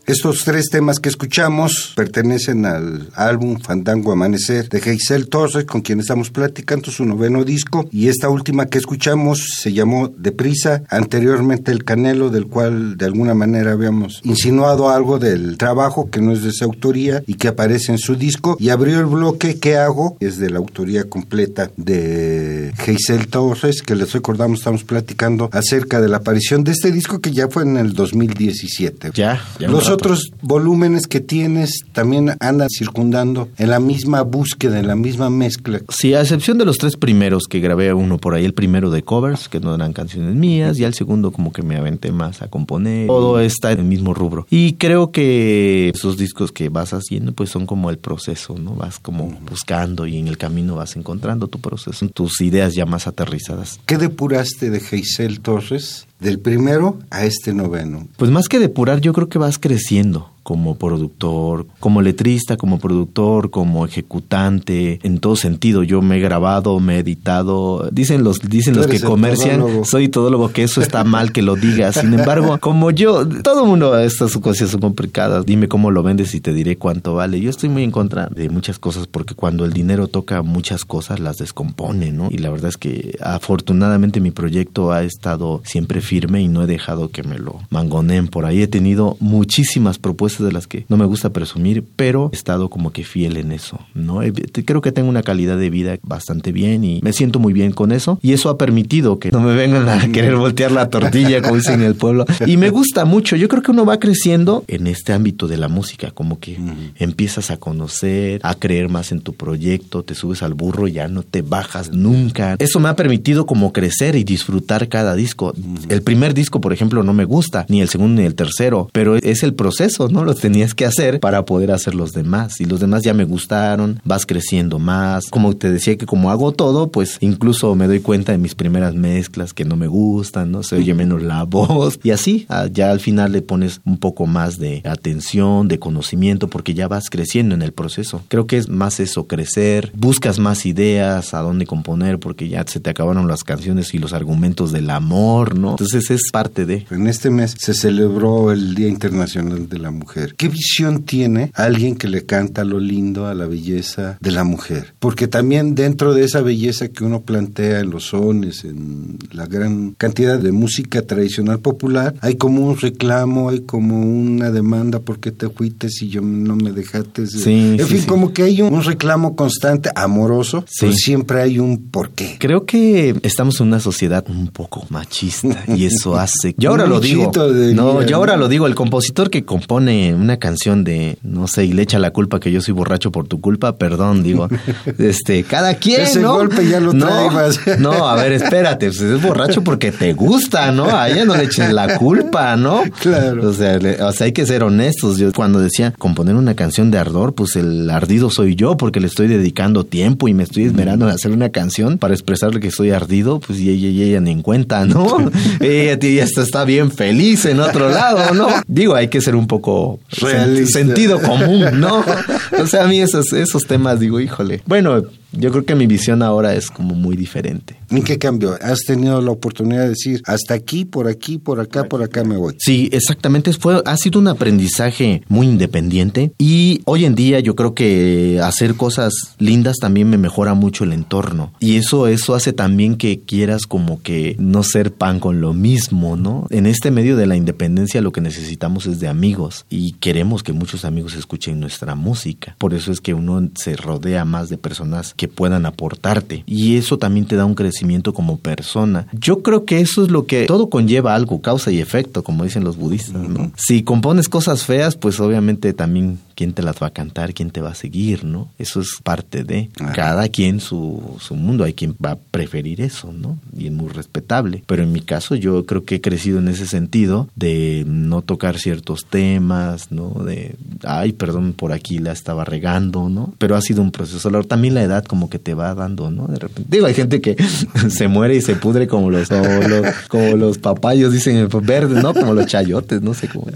Estos 0.09 0.43
tres 0.43 0.71
temas 0.71 0.99
que 0.99 1.07
escuchamos 1.07 1.93
pertenecen 1.95 2.65
al 2.65 3.09
álbum 3.13 3.59
Fandango 3.59 4.11
Amanecer 4.11 4.67
de 4.67 4.81
Geisel 4.81 5.29
Torres, 5.29 5.65
con 5.65 5.81
quien 5.81 5.99
estamos 5.99 6.31
platicando 6.31 6.89
su 6.89 7.05
noveno 7.05 7.43
disco. 7.43 7.87
Y 7.91 8.07
esta 8.07 8.27
última 8.27 8.65
que 8.65 8.79
escuchamos 8.79 9.57
se 9.59 9.71
llamó 9.71 10.07
Deprisa, 10.07 10.81
anteriormente 10.89 11.71
El 11.71 11.83
Canelo, 11.83 12.31
del 12.31 12.47
cual 12.47 12.97
de 12.97 13.05
alguna 13.05 13.35
manera 13.35 13.73
habíamos 13.73 14.21
insinuado 14.23 14.89
algo 14.89 15.19
del 15.19 15.59
trabajo 15.59 16.09
que 16.09 16.21
no 16.21 16.31
es 16.31 16.41
de 16.41 16.53
su 16.53 16.63
autoría 16.63 17.21
y 17.27 17.35
que 17.35 17.49
aparece 17.49 17.91
en 17.91 17.99
su 17.99 18.15
disco. 18.15 18.57
Y 18.59 18.69
abrió 18.69 18.99
el 18.99 19.05
bloque 19.05 19.59
¿Qué 19.59 19.77
hago? 19.77 20.17
Es 20.19 20.39
de 20.39 20.49
la 20.49 20.57
autoría 20.57 21.03
completa 21.03 21.69
de 21.77 22.73
Geisel 22.79 23.27
Torres, 23.27 23.83
que 23.83 23.93
les 23.93 24.11
recordamos, 24.11 24.57
estamos 24.57 24.83
platicando 24.83 25.51
acerca 25.53 26.01
de 26.01 26.09
la 26.09 26.17
aparición 26.17 26.63
de 26.63 26.71
este 26.71 26.91
disco 26.91 27.19
que 27.19 27.31
ya 27.31 27.47
fue 27.47 27.61
en 27.61 27.77
el 27.77 27.93
2017. 27.93 29.11
Ya, 29.13 29.39
ya 29.59 29.67
Los. 29.67 29.98
Otros 29.99 30.31
volúmenes 30.41 31.07
que 31.07 31.19
tienes 31.19 31.81
también 31.91 32.31
andan 32.39 32.69
circundando 32.69 33.49
en 33.57 33.69
la 33.69 33.79
misma 33.79 34.21
búsqueda, 34.21 34.79
en 34.79 34.87
la 34.87 34.95
misma 34.95 35.29
mezcla. 35.29 35.81
Sí, 35.89 36.13
a 36.13 36.21
excepción 36.21 36.57
de 36.57 36.65
los 36.65 36.77
tres 36.77 36.95
primeros 36.95 37.43
que 37.49 37.59
grabé 37.59 37.93
uno 37.93 38.17
por 38.17 38.33
ahí, 38.33 38.45
el 38.45 38.53
primero 38.53 38.91
de 38.91 39.03
covers, 39.03 39.49
que 39.49 39.59
no 39.59 39.75
eran 39.75 39.91
canciones 39.91 40.35
mías, 40.35 40.79
y 40.79 40.85
al 40.85 40.93
segundo 40.93 41.31
como 41.31 41.51
que 41.51 41.63
me 41.63 41.75
aventé 41.75 42.11
más 42.11 42.41
a 42.41 42.47
componer. 42.47 43.07
Todo 43.07 43.39
está 43.41 43.73
en 43.73 43.79
el 43.79 43.85
mismo 43.85 44.13
rubro. 44.13 44.47
Y 44.49 44.73
creo 44.73 45.11
que 45.11 45.89
esos 45.89 46.17
discos 46.17 46.51
que 46.51 46.69
vas 46.69 46.93
haciendo 46.93 47.33
pues 47.33 47.49
son 47.49 47.65
como 47.65 47.89
el 47.89 47.97
proceso, 47.97 48.57
¿no? 48.57 48.75
Vas 48.75 48.99
como 48.99 49.37
buscando 49.49 50.07
y 50.07 50.17
en 50.17 50.27
el 50.29 50.37
camino 50.37 50.75
vas 50.75 50.95
encontrando 50.95 51.47
tu 51.47 51.59
proceso, 51.59 52.07
tus 52.09 52.39
ideas 52.39 52.73
ya 52.73 52.85
más 52.85 53.05
aterrizadas. 53.05 53.79
¿Qué 53.85 53.97
depuraste 53.97 54.69
de 54.69 54.79
Geisel 54.79 55.41
Torres 55.41 56.07
del 56.19 56.39
primero 56.39 56.99
a 57.09 57.25
este 57.25 57.53
noveno? 57.53 58.07
Pues 58.17 58.31
más 58.31 58.47
que 58.47 58.59
depurar, 58.59 59.01
yo 59.01 59.13
creo 59.13 59.29
que 59.29 59.39
vas 59.39 59.57
creciendo 59.57 60.31
como 60.43 60.77
productor, 60.77 61.67
como 61.79 62.01
letrista, 62.01 62.57
como 62.57 62.79
productor, 62.79 63.49
como 63.49 63.85
ejecutante, 63.85 64.99
en 65.03 65.19
todo 65.19 65.35
sentido. 65.35 65.83
Yo 65.83 66.01
me 66.01 66.17
he 66.17 66.19
grabado, 66.19 66.79
me 66.79 66.95
he 66.95 66.99
editado. 66.99 67.89
Dicen 67.91 68.23
los, 68.23 68.39
dicen 68.39 68.75
los 68.75 68.87
que 68.87 68.99
comercian, 68.99 69.59
todólogo. 69.59 69.85
soy 69.85 70.09
todólogo, 70.09 70.51
que 70.51 70.63
eso 70.63 70.81
está 70.81 71.03
mal 71.03 71.31
que 71.31 71.41
lo 71.41 71.55
digas. 71.55 71.95
Sin 71.95 72.13
embargo, 72.13 72.57
como 72.61 72.91
yo, 72.91 73.27
todo 73.27 73.63
el 73.63 73.69
mundo, 73.69 73.97
estas 73.99 74.35
cosas 74.37 74.69
son 74.69 74.81
complicadas. 74.81 75.45
Dime 75.45 75.67
cómo 75.67 75.91
lo 75.91 76.03
vendes 76.03 76.33
y 76.33 76.39
te 76.39 76.53
diré 76.53 76.77
cuánto 76.77 77.15
vale. 77.15 77.39
Yo 77.39 77.49
estoy 77.49 77.69
muy 77.69 77.83
en 77.83 77.91
contra 77.91 78.27
de 78.27 78.49
muchas 78.49 78.79
cosas 78.79 79.07
porque 79.07 79.35
cuando 79.35 79.65
el 79.65 79.73
dinero 79.73 80.07
toca 80.07 80.41
muchas 80.41 80.85
cosas, 80.85 81.19
las 81.19 81.37
descompone, 81.37 82.11
¿no? 82.11 82.29
Y 82.31 82.37
la 82.37 82.49
verdad 82.49 82.69
es 82.69 82.77
que 82.77 83.17
afortunadamente 83.21 84.19
mi 84.19 84.31
proyecto 84.31 84.91
ha 84.91 85.03
estado 85.03 85.61
siempre 85.65 86.01
firme 86.01 86.41
y 86.41 86.47
no 86.47 86.63
he 86.63 86.67
dejado 86.67 87.09
que 87.11 87.23
me 87.23 87.37
lo 87.37 87.59
mangoneen 87.69 88.27
por 88.27 88.45
ahí. 88.45 88.61
He 88.61 88.67
tenido 88.67 89.17
muchísimas 89.19 89.99
propuestas 89.99 90.28
de 90.37 90.51
las 90.51 90.67
que 90.67 90.85
no 90.87 90.97
me 90.97 91.05
gusta 91.05 91.31
presumir, 91.31 91.83
pero 91.95 92.29
he 92.31 92.35
estado 92.35 92.69
como 92.69 92.91
que 92.91 93.03
fiel 93.03 93.37
en 93.37 93.51
eso, 93.51 93.79
¿no? 93.95 94.19
Te- 94.21 94.63
Creo 94.65 94.81
que 94.81 94.91
tengo 94.91 95.09
una 95.09 95.23
calidad 95.23 95.57
de 95.57 95.69
vida 95.69 95.97
bastante 96.03 96.51
bien 96.51 96.83
y 96.83 96.99
me 97.01 97.11
siento 97.13 97.39
muy 97.39 97.53
bien 97.53 97.71
con 97.71 97.91
eso 97.91 98.19
y 98.21 98.33
eso 98.33 98.49
ha 98.49 98.57
permitido 98.57 99.17
que 99.19 99.31
no 99.31 99.39
me 99.41 99.55
vengan 99.55 99.89
a 99.89 100.07
querer 100.11 100.35
voltear 100.35 100.71
la 100.71 100.89
tortilla, 100.89 101.41
como 101.41 101.55
dicen 101.55 101.81
en 101.81 101.87
el 101.87 101.95
pueblo. 101.95 102.25
Y 102.45 102.57
me 102.57 102.69
gusta 102.69 103.05
mucho. 103.05 103.35
Yo 103.35 103.47
creo 103.47 103.63
que 103.63 103.71
uno 103.71 103.85
va 103.85 103.99
creciendo 103.99 104.63
en 104.67 104.85
este 104.87 105.13
ámbito 105.13 105.47
de 105.47 105.57
la 105.57 105.67
música, 105.67 106.11
como 106.11 106.39
que 106.39 106.57
empiezas 106.97 107.51
a 107.51 107.57
conocer, 107.57 108.39
a 108.43 108.55
creer 108.55 108.89
más 108.89 109.11
en 109.11 109.21
tu 109.21 109.33
proyecto, 109.33 110.03
te 110.03 110.15
subes 110.15 110.43
al 110.43 110.53
burro 110.53 110.87
y 110.87 110.93
ya 110.93 111.07
no 111.07 111.23
te 111.23 111.41
bajas 111.41 111.91
nunca. 111.91 112.55
Eso 112.59 112.79
me 112.79 112.89
ha 112.89 112.95
permitido 112.95 113.45
como 113.45 113.73
crecer 113.73 114.15
y 114.15 114.23
disfrutar 114.23 114.87
cada 114.89 115.15
disco. 115.15 115.53
El 115.89 116.01
primer 116.01 116.33
disco, 116.33 116.61
por 116.61 116.73
ejemplo, 116.73 117.03
no 117.03 117.13
me 117.13 117.25
gusta, 117.25 117.65
ni 117.69 117.81
el 117.81 117.89
segundo 117.89 118.21
ni 118.21 118.27
el 118.27 118.35
tercero, 118.35 118.89
pero 118.91 119.15
es 119.15 119.43
el 119.43 119.53
proceso, 119.53 120.09
¿no? 120.09 120.18
Lo 120.23 120.35
tenías 120.35 120.73
que 120.73 120.85
hacer 120.85 121.19
para 121.19 121.45
poder 121.45 121.71
hacer 121.71 121.95
los 121.95 122.11
demás. 122.11 122.59
Y 122.59 122.65
los 122.65 122.79
demás 122.79 123.03
ya 123.03 123.13
me 123.13 123.23
gustaron, 123.23 124.01
vas 124.03 124.25
creciendo 124.25 124.79
más. 124.79 125.27
Como 125.27 125.55
te 125.55 125.71
decía 125.71 125.97
que 125.97 126.05
como 126.05 126.31
hago 126.31 126.51
todo, 126.51 126.91
pues 126.91 127.17
incluso 127.21 127.75
me 127.75 127.87
doy 127.87 127.99
cuenta 127.99 128.31
de 128.31 128.37
mis 128.37 128.55
primeras 128.55 128.95
mezclas 128.95 129.53
que 129.53 129.65
no 129.65 129.75
me 129.75 129.87
gustan, 129.87 130.51
¿no? 130.51 130.63
Se 130.63 130.75
oye 130.75 130.93
menos 130.93 131.21
la 131.21 131.43
voz. 131.45 131.99
Y 132.03 132.11
así, 132.11 132.45
ah, 132.49 132.67
ya 132.71 132.91
al 132.91 132.99
final 132.99 133.31
le 133.31 133.41
pones 133.41 133.81
un 133.85 133.97
poco 133.97 134.25
más 134.25 134.57
de 134.59 134.81
atención, 134.85 135.67
de 135.67 135.79
conocimiento, 135.79 136.47
porque 136.47 136.73
ya 136.73 136.87
vas 136.87 137.09
creciendo 137.09 137.55
en 137.55 137.61
el 137.61 137.71
proceso. 137.71 138.21
Creo 138.27 138.47
que 138.47 138.57
es 138.57 138.69
más 138.69 138.99
eso, 138.99 139.27
crecer, 139.27 139.91
buscas 139.95 140.39
más 140.39 140.65
ideas, 140.65 141.33
a 141.33 141.39
dónde 141.39 141.65
componer, 141.65 142.19
porque 142.19 142.49
ya 142.49 142.65
se 142.67 142.79
te 142.79 142.89
acabaron 142.89 143.27
las 143.27 143.43
canciones 143.43 143.93
y 143.93 143.99
los 143.99 144.13
argumentos 144.13 144.71
del 144.71 144.89
amor, 144.89 145.57
¿no? 145.57 145.71
Entonces 145.71 146.11
es 146.11 146.29
parte 146.31 146.65
de... 146.65 146.85
En 146.89 147.07
este 147.07 147.29
mes 147.29 147.55
se 147.57 147.73
celebró 147.73 148.51
el 148.51 148.75
Día 148.75 148.87
Internacional 148.87 149.69
de 149.69 149.79
la 149.79 149.91
Mujer. 149.91 150.08
Mujer. 150.09 150.33
¿Qué 150.35 150.47
visión 150.47 151.03
tiene 151.03 151.51
alguien 151.53 151.95
que 151.95 152.07
le 152.07 152.25
canta 152.25 152.63
lo 152.63 152.79
lindo 152.79 153.27
a 153.27 153.35
la 153.35 153.45
belleza 153.45 154.17
de 154.19 154.31
la 154.31 154.43
mujer? 154.43 154.95
Porque 154.99 155.27
también 155.27 155.75
dentro 155.75 156.13
de 156.15 156.23
esa 156.23 156.41
belleza 156.41 156.87
que 156.87 157.03
uno 157.03 157.21
plantea 157.21 157.81
en 157.81 157.91
los 157.91 158.05
sones, 158.07 158.63
en 158.63 159.19
la 159.31 159.45
gran 159.45 159.91
cantidad 159.91 160.39
de 160.39 160.51
música 160.51 161.03
tradicional 161.03 161.59
popular, 161.59 162.15
hay 162.21 162.35
como 162.35 162.65
un 162.65 162.77
reclamo, 162.77 163.49
hay 163.49 163.61
como 163.61 164.01
una 164.01 164.49
demanda 164.49 164.99
porque 164.99 165.31
te 165.31 165.47
fuiste 165.49 165.87
y 166.01 166.09
yo 166.09 166.21
no 166.21 166.55
me 166.55 166.71
dejaste. 166.71 167.27
Sí, 167.27 167.75
en 167.77 167.79
sí, 167.79 167.85
fin, 167.85 168.01
sí. 168.01 168.07
como 168.07 168.33
que 168.33 168.43
hay 168.43 168.61
un, 168.61 168.73
un 168.73 168.83
reclamo 168.83 169.35
constante, 169.35 169.91
amoroso, 169.95 170.65
pero 170.79 170.91
siempre 170.93 171.41
hay 171.41 171.59
un 171.59 171.89
porqué. 171.89 172.37
Creo 172.39 172.65
que 172.65 173.15
estamos 173.21 173.59
en 173.61 173.67
una 173.67 173.79
sociedad 173.79 174.25
un 174.27 174.47
poco 174.47 174.87
machista 174.89 175.65
y 175.67 175.85
eso 175.85 176.15
hace. 176.17 176.55
Yo 176.57 176.71
ahora 176.71 176.87
lo 176.87 176.99
digo. 176.99 177.31
De 177.31 177.75
No, 177.75 178.01
yo 178.01 178.15
ahora 178.15 178.37
lo 178.37 178.47
digo. 178.47 178.65
El 178.65 178.75
compositor 178.75 179.29
que 179.29 179.45
compone 179.45 179.98
una 180.13 180.37
canción 180.37 180.83
de, 180.83 181.17
no 181.23 181.47
sé, 181.47 181.65
y 181.65 181.73
le 181.73 181.81
echa 181.83 181.99
la 181.99 182.11
culpa 182.11 182.39
que 182.39 182.51
yo 182.51 182.61
soy 182.61 182.73
borracho 182.73 183.11
por 183.11 183.27
tu 183.27 183.39
culpa, 183.41 183.77
perdón, 183.77 184.23
digo. 184.23 184.47
Este, 184.97 185.43
cada 185.43 185.75
quien, 185.75 186.01
Ese 186.01 186.19
¿no? 186.19 186.33
golpe 186.33 186.67
ya 186.67 186.79
lo 186.79 186.93
no. 186.93 187.07
No, 187.79 188.07
a 188.07 188.15
ver, 188.15 188.33
espérate, 188.33 188.87
pues 188.87 189.01
es 189.01 189.21
borracho 189.21 189.63
porque 189.63 189.91
te 189.91 190.13
gusta, 190.13 190.71
¿no? 190.71 190.85
A 190.95 191.09
ella 191.09 191.25
no 191.25 191.35
le 191.35 191.43
eches 191.43 191.71
la 191.71 191.97
culpa, 191.97 192.55
¿no? 192.55 192.81
Claro. 193.01 193.49
O 193.49 193.53
sea, 193.53 193.77
le- 193.77 194.01
o 194.01 194.11
sea, 194.11 194.25
hay 194.25 194.31
que 194.33 194.45
ser 194.45 194.63
honestos. 194.63 195.17
Yo 195.17 195.31
cuando 195.33 195.59
decía 195.59 195.93
componer 195.97 196.35
una 196.35 196.55
canción 196.55 196.91
de 196.91 196.97
ardor, 196.97 197.33
pues 197.33 197.55
el 197.55 197.89
ardido 197.89 198.29
soy 198.29 198.55
yo 198.55 198.77
porque 198.77 198.99
le 198.99 199.07
estoy 199.07 199.27
dedicando 199.27 199.83
tiempo 199.85 200.27
y 200.27 200.33
me 200.33 200.43
estoy 200.43 200.63
esmerando 200.65 201.07
en 201.07 201.15
hacer 201.15 201.31
una 201.31 201.49
canción 201.49 201.97
para 201.97 202.13
expresarle 202.13 202.59
que 202.59 202.67
estoy 202.67 202.91
ardido, 202.91 203.39
pues 203.39 203.59
y 203.59 203.69
ella, 203.69 203.87
y 203.89 204.03
ella 204.03 204.19
ni 204.21 204.31
en 204.31 204.41
cuenta, 204.41 204.85
¿no? 204.85 205.17
ella 205.59 205.97
está, 206.23 206.41
está 206.41 206.63
bien 206.65 206.91
feliz 206.91 207.45
en 207.45 207.59
otro 207.59 207.89
lado, 207.89 208.33
¿no? 208.33 208.47
Digo, 208.67 208.95
hay 208.95 209.07
que 209.07 209.21
ser 209.21 209.35
un 209.35 209.47
poco 209.47 209.88
Realista. 210.09 210.79
sentido 210.79 211.21
común, 211.21 211.79
¿no? 211.79 212.03
O 212.59 212.67
sea, 212.67 212.83
a 212.83 212.87
mí 212.87 212.99
esos, 213.01 213.31
esos 213.33 213.65
temas 213.65 213.99
digo, 213.99 214.19
híjole. 214.19 214.61
Bueno, 214.65 215.03
yo 215.31 215.51
creo 215.51 215.65
que 215.65 215.75
mi 215.75 215.87
visión 215.87 216.23
ahora 216.23 216.55
es 216.55 216.69
como 216.69 216.95
muy 216.95 217.15
diferente. 217.15 217.77
¿En 217.89 218.03
qué 218.03 218.17
cambio? 218.17 218.57
¿Has 218.61 218.79
tenido 218.81 219.21
la 219.21 219.31
oportunidad 219.31 219.83
de 219.83 219.89
decir 219.89 220.21
hasta 220.25 220.53
aquí, 220.53 220.85
por 220.85 221.07
aquí, 221.07 221.37
por 221.37 221.59
acá, 221.59 221.85
por 221.85 222.03
acá 222.03 222.23
me 222.23 222.37
voy? 222.37 222.55
Sí, 222.59 222.89
exactamente. 222.91 223.51
Fue, 223.53 223.81
ha 223.85 223.97
sido 223.97 224.19
un 224.19 224.27
aprendizaje 224.27 225.23
muy 225.27 225.47
independiente 225.47 226.31
y 226.37 226.81
hoy 226.85 227.05
en 227.05 227.15
día 227.15 227.39
yo 227.39 227.55
creo 227.55 227.73
que 227.73 228.39
hacer 228.43 228.75
cosas 228.75 229.13
lindas 229.39 229.77
también 229.77 230.09
me 230.09 230.17
mejora 230.17 230.53
mucho 230.53 230.83
el 230.83 230.93
entorno. 230.93 231.53
Y 231.59 231.77
eso, 231.77 232.07
eso 232.07 232.35
hace 232.35 232.53
también 232.53 232.95
que 232.95 233.19
quieras 233.19 233.65
como 233.65 234.01
que 234.01 234.35
no 234.39 234.63
ser 234.63 234.93
pan 234.93 235.19
con 235.19 235.41
lo 235.41 235.53
mismo, 235.53 236.15
¿no? 236.15 236.47
En 236.49 236.65
este 236.65 236.91
medio 236.91 237.15
de 237.17 237.27
la 237.27 237.35
independencia 237.35 238.01
lo 238.01 238.11
que 238.11 238.21
necesitamos 238.21 238.85
es 238.85 238.99
de 238.99 239.07
amigos 239.07 239.65
y 239.69 239.93
queremos 239.93 240.43
que 240.43 240.53
muchos 240.53 240.85
amigos 240.85 241.15
escuchen 241.15 241.59
nuestra 241.59 241.95
música. 241.95 242.55
Por 242.57 242.73
eso 242.73 242.91
es 242.91 243.01
que 243.01 243.13
uno 243.13 243.49
se 243.55 243.75
rodea 243.75 244.25
más 244.25 244.49
de 244.49 244.57
personas 244.57 245.13
que 245.19 245.27
puedan 245.27 245.65
aportarte 245.65 246.45
y 246.45 246.77
eso 246.77 246.97
también 246.97 247.25
te 247.25 247.35
da 247.35 247.43
un 247.43 247.53
crecimiento 247.53 248.13
como 248.13 248.37
persona. 248.37 249.07
Yo 249.11 249.43
creo 249.43 249.65
que 249.65 249.81
eso 249.81 250.01
es 250.01 250.09
lo 250.09 250.25
que 250.25 250.45
todo 250.45 250.69
conlleva 250.69 251.13
algo, 251.13 251.41
causa 251.41 251.71
y 251.71 251.81
efecto, 251.81 252.23
como 252.23 252.45
dicen 252.45 252.63
los 252.63 252.77
budistas, 252.77 253.27
¿no? 253.27 253.51
Si 253.57 253.83
compones 253.83 254.29
cosas 254.29 254.63
feas, 254.63 254.95
pues 254.95 255.19
obviamente 255.19 255.73
también 255.73 256.19
quién 256.39 256.53
te 256.53 256.63
las 256.63 256.81
va 256.81 256.87
a 256.87 256.91
cantar, 256.91 257.33
quién 257.33 257.51
te 257.51 257.59
va 257.59 257.71
a 257.71 257.75
seguir, 257.75 258.23
¿no? 258.23 258.47
Eso 258.57 258.79
es 258.79 259.01
parte 259.03 259.43
de 259.43 259.69
Ajá. 259.77 259.91
cada 259.91 260.29
quien 260.29 260.61
su, 260.61 261.17
su 261.19 261.35
mundo, 261.35 261.65
hay 261.65 261.73
quien 261.73 261.97
va 262.01 262.11
a 262.11 262.15
preferir 262.15 262.79
eso, 262.79 263.11
¿no? 263.11 263.37
Y 263.57 263.65
es 263.65 263.73
muy 263.73 263.89
respetable. 263.89 264.63
Pero 264.65 264.83
en 264.83 264.93
mi 264.93 265.01
caso 265.01 265.35
yo 265.35 265.65
creo 265.65 265.83
que 265.83 265.95
he 265.95 266.01
crecido 266.01 266.39
en 266.39 266.47
ese 266.47 266.65
sentido 266.65 267.27
de 267.35 267.83
no 267.85 268.21
tocar 268.21 268.57
ciertos 268.57 269.05
temas, 269.05 269.91
¿no? 269.91 270.11
De, 270.23 270.55
ay, 270.85 271.11
perdón, 271.11 271.51
por 271.51 271.73
aquí 271.73 271.97
la 271.97 272.13
estaba 272.13 272.45
regando, 272.45 273.09
¿no? 273.09 273.33
Pero 273.37 273.57
ha 273.57 273.61
sido 273.61 273.81
un 273.81 273.91
proceso. 273.91 274.31
También 274.43 274.75
la 274.75 274.83
edad 274.83 275.03
como 275.03 275.29
que 275.29 275.39
te 275.39 275.55
va 275.55 275.75
dando, 275.75 276.09
¿no? 276.09 276.27
De 276.27 276.39
repente. 276.39 276.69
Digo, 276.73 276.85
hay 276.85 276.93
gente 276.93 277.19
que 277.19 277.35
se 277.89 278.07
muere 278.07 278.37
y 278.37 278.41
se 278.41 278.55
pudre 278.55 278.87
como 278.87 279.09
los, 279.09 279.27
como 279.27 279.67
los, 279.67 279.87
como 280.07 280.37
los 280.37 280.57
papayos, 280.57 281.11
dicen 281.11 281.49
verdes, 281.63 282.01
¿no? 282.01 282.13
Como 282.13 282.33
los 282.33 282.45
chayotes, 282.45 283.01
no 283.01 283.13
sé 283.13 283.27
cómo. 283.27 283.47